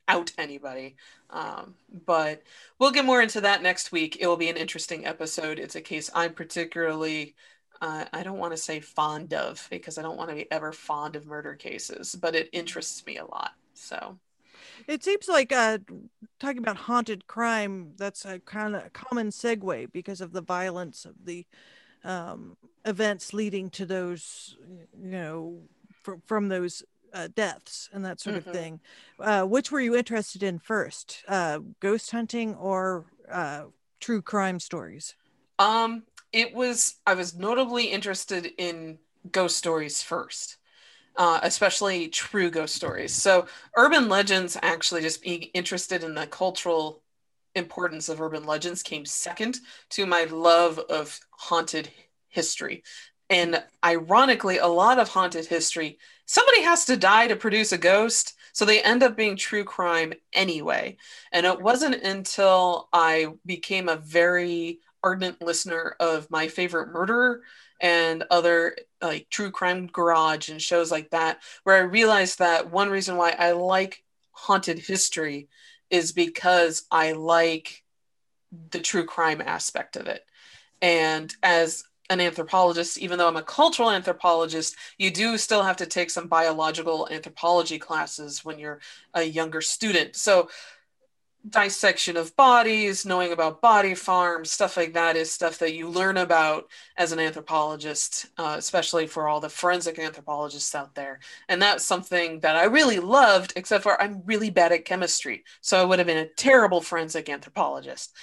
[0.09, 0.97] out anybody.
[1.31, 1.75] Um,
[2.07, 2.43] but
[2.79, 4.17] we'll get more into that next week.
[4.21, 5.59] It will be an interesting episode.
[5.59, 7.35] It's a case i'm particularly
[7.81, 10.73] uh, i don't want to say fond of because i don't want to be ever
[10.73, 14.19] fond of murder cases but it interests me a lot so.
[14.87, 15.79] It seems like uh,
[16.39, 17.93] talking about haunted crime.
[17.97, 21.47] That's a kind of common segue because of the violence of the
[22.05, 24.57] um, events leading to those,
[25.01, 25.63] you know,
[26.03, 26.83] fr- from those
[27.13, 28.39] uh, deaths and that sort Mhm.
[28.39, 28.81] of thing.
[29.19, 33.65] Uh, which were you interested in first, uh, ghost hunting or uh,
[34.01, 35.15] true crime stories?
[35.59, 38.99] Um, it was I was notably interested in
[39.31, 40.57] ghost stories first,
[41.17, 43.15] uh, especially true ghost stories.
[43.15, 43.47] So
[43.77, 47.03] urban legends, actually, just being interested in the cultural
[47.55, 51.91] importance of urban legends came second to my love of haunted
[52.29, 52.85] history.
[53.31, 55.99] And ironically, a lot of haunted history,
[56.29, 58.35] somebody has to die to produce a ghost.
[58.53, 60.99] So they end up being true crime anyway.
[61.33, 67.43] And it wasn't until I became a very ardent listener of my favorite murderer
[67.81, 72.91] and other like true crime garage and shows like that where i realized that one
[72.91, 74.03] reason why i like
[74.33, 75.49] haunted history
[75.89, 77.85] is because i like
[78.71, 80.25] the true crime aspect of it
[80.83, 85.87] and as an anthropologist even though i'm a cultural anthropologist you do still have to
[85.87, 88.81] take some biological anthropology classes when you're
[89.15, 90.49] a younger student so
[91.49, 96.17] dissection of bodies, knowing about body farms, stuff like that is stuff that you learn
[96.17, 101.21] about as an anthropologist, uh, especially for all the forensic anthropologists out there.
[101.49, 105.45] And that's something that I really loved, except for I'm really bad at chemistry.
[105.61, 108.15] So I would have been a terrible forensic anthropologist.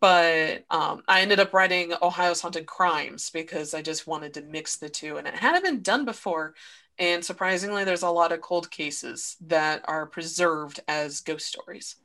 [0.00, 4.76] But um, I ended up writing Ohio's Haunted Crimes because I just wanted to mix
[4.76, 5.18] the two.
[5.18, 6.54] And it hadn't been done before.
[6.98, 11.96] And surprisingly, there's a lot of cold cases that are preserved as ghost stories.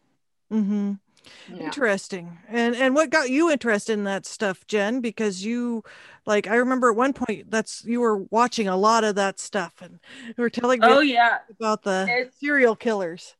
[0.52, 0.94] Mm-hmm.
[1.52, 1.64] Yeah.
[1.64, 2.38] Interesting.
[2.48, 5.02] And and what got you interested in that stuff, Jen?
[5.02, 5.84] Because you
[6.26, 9.74] like I remember at one point that's you were watching a lot of that stuff
[9.82, 13.36] and you were telling me Oh yeah, about the It's- serial killers.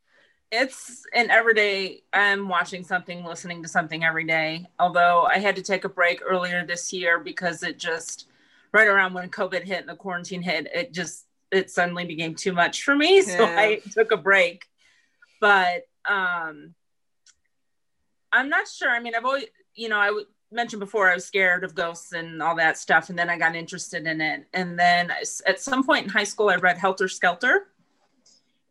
[0.52, 2.04] It's an everyday.
[2.14, 4.66] I'm watching something, listening to something every day.
[4.80, 8.28] Although I had to take a break earlier this year because it just
[8.72, 12.54] right around when COVID hit and the quarantine hit, it just it suddenly became too
[12.54, 13.22] much for me.
[13.26, 13.56] So Yeah.
[13.58, 14.66] I took a break.
[15.42, 16.76] But um
[18.32, 18.90] I'm not sure.
[18.90, 22.14] I mean, I've always, you know, I would mentioned before I was scared of ghosts
[22.14, 24.46] and all that stuff, and then I got interested in it.
[24.54, 25.12] And then
[25.46, 27.68] at some point in high school, I read Helter Skelter,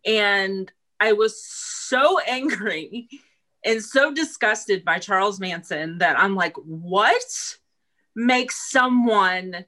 [0.05, 0.71] and
[1.05, 3.09] I was so angry
[3.63, 7.57] and so disgusted by Charles Manson that I'm like, what
[8.15, 9.67] makes someone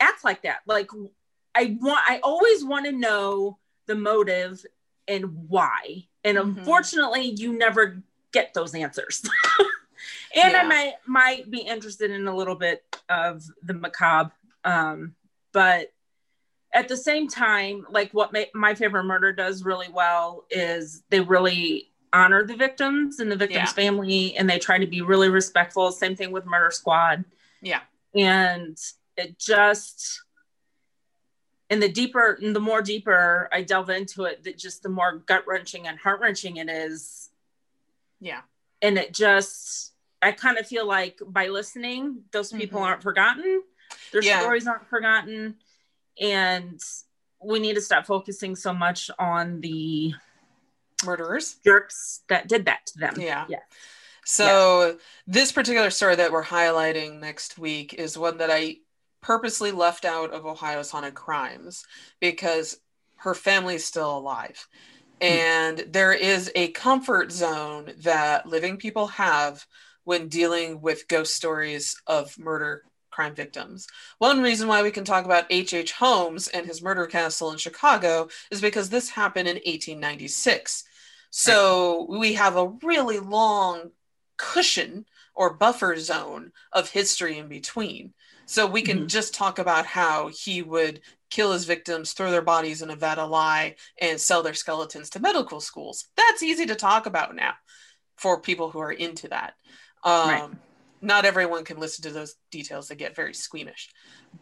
[0.00, 0.62] act like that?
[0.66, 0.90] Like,
[1.54, 4.64] I want, I always want to know the motive
[5.06, 6.08] and why.
[6.24, 6.42] And Mhm.
[6.58, 9.22] unfortunately, you never get those answers.
[10.34, 14.32] and I might might be interested in a little bit of the macabre.
[14.64, 15.14] Um,
[15.52, 15.92] but
[16.76, 21.20] at the same time, like what my, my favorite murder does really well is they
[21.20, 23.82] really honor the victims and the victim's Yeah.
[23.84, 25.90] family, and they try to be really respectful.
[25.90, 27.24] Same thing with Murder Squad,
[27.62, 27.80] Yeah.
[28.14, 28.78] and
[29.16, 30.22] it just
[31.68, 35.16] and the deeper and the more deeper I delve into it, that just the more
[35.16, 37.30] gut wrenching and heart wrenching it is
[38.20, 38.42] Yeah.
[38.82, 42.84] and it just i kind of feel like by listening those people Mhm.
[42.84, 43.62] aren't forgotten
[44.12, 44.40] their Yeah.
[44.40, 45.56] stories aren't forgotten
[46.20, 46.80] and
[47.44, 50.12] we need to stop focusing so much on the
[51.04, 51.56] Murderers.
[51.64, 53.44] jerks that did that to them Yeah.
[53.48, 53.58] yeah
[54.24, 58.78] So this particular story that we're highlighting next week is one that I
[59.20, 61.84] purposely left out of Ohio's haunted crimes
[62.20, 62.78] because
[63.16, 64.66] her family's still alive.
[65.20, 65.26] Hmm.
[65.28, 69.66] And there is a comfort zone that living people have
[70.04, 72.82] when dealing with ghost stories of murder
[73.16, 73.88] crime victims.
[74.18, 75.72] One reason why we can talk about H.H.
[75.72, 75.92] H.
[75.92, 80.84] Holmes and his murder castle in Chicago is because this happened in 1896.
[81.30, 83.90] So we have a really long
[84.36, 88.12] cushion or buffer zone of history in between.
[88.44, 89.08] So we can Mhm.
[89.08, 91.00] just talk about how he would
[91.30, 95.08] kill his victims, throw their bodies in a vat of lye, and sell their skeletons
[95.10, 96.08] to medical schools.
[96.16, 97.54] That's easy to talk about now
[98.16, 99.54] for people who are into that.
[100.04, 100.50] Um, Right.
[101.00, 103.90] Not everyone can listen to those details, they get very squeamish.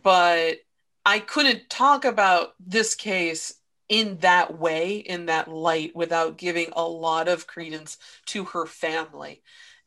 [0.03, 0.59] But
[1.05, 3.55] I couldn't talk about this case
[3.89, 9.43] in that way, in that light, without giving a lot of credence to her family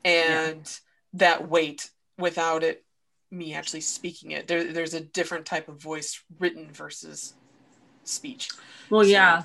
[0.05, 0.70] and
[1.13, 2.84] that weight without it
[3.32, 4.47] me actually speaking it.
[4.47, 7.34] There, there's a different type of voice written versus
[8.03, 8.49] speech.
[8.89, 9.43] well So- yeah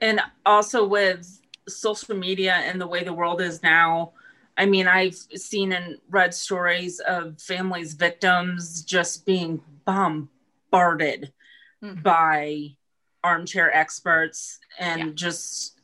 [0.00, 4.12] and also with social media and the way the world is now
[4.56, 11.32] i mean i've seen and read stories of families victims just being bombarded
[11.82, 12.02] Mhm.
[12.02, 12.76] by
[13.22, 15.10] armchair experts and Yeah.
[15.14, 15.78] just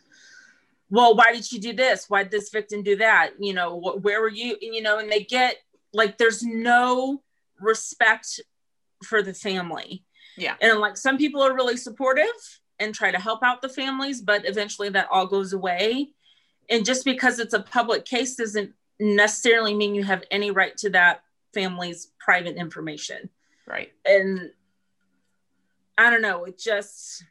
[0.90, 4.02] well why did you do this why did this victim do that you know wh-
[4.04, 5.56] where were you and, you know and they get
[5.92, 7.22] like there's no
[7.58, 8.40] respect
[9.04, 10.04] for the family
[10.36, 10.56] Yeah.
[10.60, 12.26] and like some people are really supportive
[12.78, 16.12] and try to help out the families but eventually that all goes away
[16.70, 20.90] and just because it's a public case doesn't necessarily mean you have any right to
[20.90, 23.28] that family's private information
[23.66, 23.92] Right.
[24.04, 24.50] and
[25.98, 27.24] I don't know, it just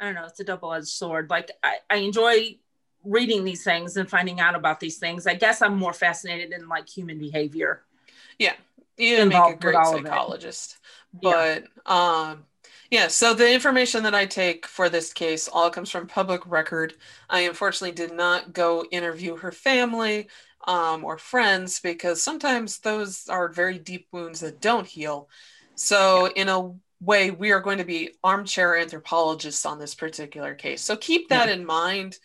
[0.00, 1.30] I don't know, it's a double-edged sword.
[1.30, 2.58] Like I, I enjoy
[3.04, 5.26] reading these things and finding out about these things.
[5.26, 7.84] I guess I'm more fascinated in like human behavior.
[8.38, 8.54] Yeah
[8.96, 10.08] you make a great all of it.
[10.08, 10.76] psychologist.
[11.20, 11.60] Yeah.
[11.86, 12.44] But um
[12.94, 16.94] yeah, so the information that I take for this case all comes from public record.
[17.28, 20.28] I unfortunately did not go interview her family
[20.68, 25.28] um, or friends because sometimes those are very deep wounds that don't heal.
[25.74, 26.70] So, in a
[27.00, 30.80] way, we are going to be armchair anthropologists on this particular case.
[30.80, 32.18] So, keep that in mind.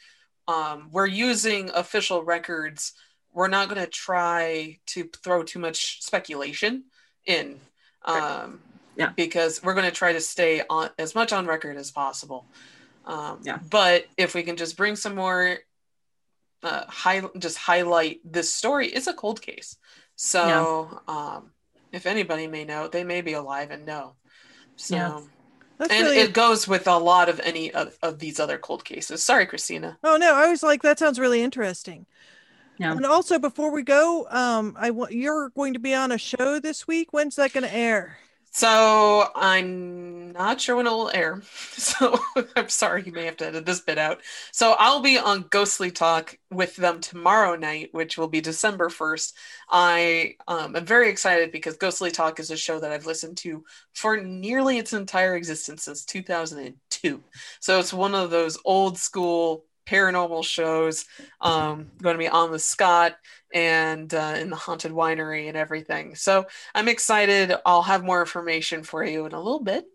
[0.48, 2.94] Um, we're using official records.
[3.34, 6.84] We're not going to try to throw too much speculation
[7.26, 7.60] in.
[8.06, 8.60] Um,
[8.96, 9.12] Yeah.
[9.16, 12.46] Because we're going to try to stay on as much on record as possible.
[13.06, 13.60] Um, Yeah.
[13.70, 15.58] But if we can just bring some more,
[16.64, 19.78] uh, high, just highlight this story, it's a cold case.
[20.16, 21.52] So, um,
[21.92, 24.16] if anybody may know, they may be alive and know.
[24.76, 25.22] So, Yeah.
[25.80, 28.84] That's and really it goes with a lot of any of, of these other cold
[28.84, 29.24] cases.
[29.24, 29.98] Sorry, Christina.
[30.04, 32.06] Oh no, I was like, that sounds really interesting.
[32.78, 32.92] Yeah.
[32.92, 36.60] And also, before we go, um, I want you're going to be on a show
[36.60, 37.14] this week.
[37.14, 38.18] When's that going to air?
[38.60, 41.42] So I'm not sure when it will air.
[41.80, 42.20] So
[42.58, 44.20] I'm sorry, you may have to edit this bit out.
[44.52, 49.34] So I'll be on Ghostly Talk with them tomorrow night, which will be December 1st.
[49.70, 53.64] I um, am very excited because Ghostly Talk is a show that I've listened to
[53.94, 57.24] for nearly its entire existence since 2002.
[57.62, 61.06] So it's one of those old school paranormal shows.
[61.42, 63.18] Um, going to be on the Scott
[63.54, 66.16] and uh, in the haunted winery and everything.
[66.16, 67.56] So I'm excited.
[67.66, 69.86] I'll have more information for you in a little bit.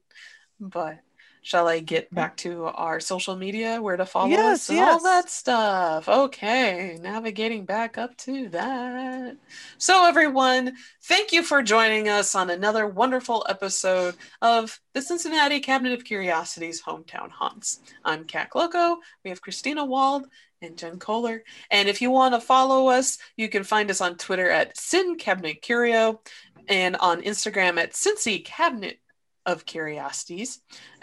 [0.59, 0.99] But
[1.45, 5.03] shall I get back to our social media, where to follow Yes, us, and all
[5.03, 6.09] that stuff?
[6.09, 9.37] Okay, navigating back up to that.
[9.77, 15.93] So, everyone, thank you for joining us on another wonderful episode of the Cincinnati Cabinet
[15.93, 17.81] of Curiosities Hometown Haunts.
[18.03, 18.97] I'm Kat Loco.
[19.23, 20.27] We have Christina Wald
[20.63, 21.45] and Jen Kohler.
[21.71, 25.17] And if you want to follow us, you can find us on Twitter at Sin
[25.17, 26.23] Cabinet Curio
[26.69, 28.99] and on Instagram at Cincy Cabinet
[29.47, 30.61] of Curiosities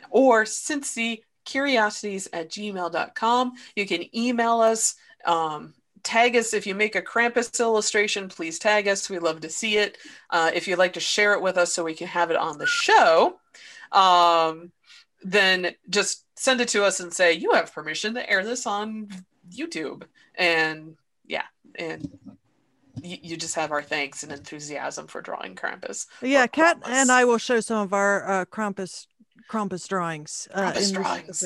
[0.10, 3.54] or Cincy Curiosities at gmail.com.
[3.76, 5.74] You can email us um,
[6.04, 8.28] tag us if you make a Krampus illustration.
[8.28, 9.10] Please tag us.
[9.10, 9.98] We love to see it.
[10.30, 12.58] Uh, if you'd like to share it with us so we can have it on
[12.58, 13.40] the show,
[13.92, 14.72] um,
[15.24, 19.10] then just send it to us and say you have permission to air this on
[19.52, 20.04] YouTube.
[20.36, 20.96] And
[21.28, 22.10] yeah, and
[23.04, 26.08] you, you just have our thanks and enthusiasm for drawing Krampus.
[26.22, 26.90] Yeah, Kat Krampus.
[26.90, 29.08] and I will show some of our uh, Krampus
[29.50, 30.48] Krampus drawings.
[30.54, 31.44] Uh, Krampus in this drawings.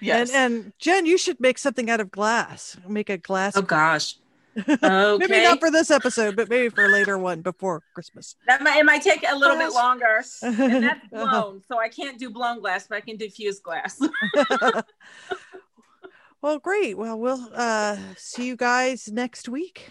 [0.00, 0.30] Yes.
[0.34, 2.76] And and Jen, you should make something out of glass.
[2.86, 3.56] Make a glass.
[3.56, 4.16] Oh gosh.
[4.58, 4.78] Okay.
[5.28, 8.36] maybe not for this episode, but maybe for a later one before Christmas.
[8.46, 10.24] that might, it might take a little bit longer.
[10.42, 11.26] And that's Uh-huh.
[11.42, 11.62] blown.
[11.68, 14.00] So I can't do blown glass, but I can do fused glass.
[16.42, 16.96] well, great.
[16.96, 19.90] Well, we'll uh, see you guys next week.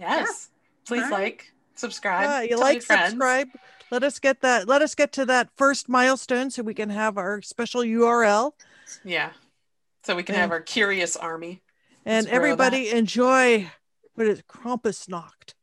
[0.00, 0.48] Yes.
[0.86, 1.20] Please Alright.
[1.20, 2.28] like, subscribe.
[2.28, 3.48] Uh, you like, subscribe.
[3.90, 4.66] Let us get that.
[4.68, 8.52] Let us get to that first milestone so we can have our special URL.
[9.04, 9.30] Yeah.
[10.04, 10.42] So we can Yeah.
[10.42, 11.62] have our curious army.
[12.06, 13.70] And grow everybody enjoy
[14.14, 14.46] what is it?
[14.48, 15.54] Krampusnacht.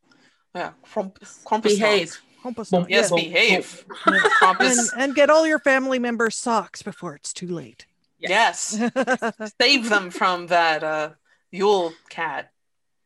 [0.56, 0.72] Yeah.
[0.84, 2.18] Crump, Krampus Behave.
[2.44, 2.92] Krampus Well, knocked.
[2.92, 3.86] Yes, Well, behave.
[4.60, 7.86] And, and get all your family members socks before it's too late.
[8.20, 8.80] Yes.
[9.62, 11.10] Save them from that uh
[11.52, 12.52] Yule cat.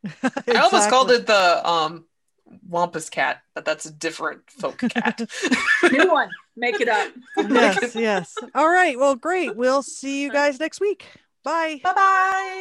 [0.24, 2.06] I almost called it the um
[2.68, 5.22] Wampus cat, but that's a different folk cat.
[5.91, 6.30] New one.
[6.56, 7.12] Make it up.
[7.38, 8.36] yes, yes.
[8.54, 8.97] All right.
[8.99, 9.56] Well, great.
[9.56, 11.06] We'll see you guys next week.
[11.43, 11.80] Bye.
[11.84, 12.58] Bye bye.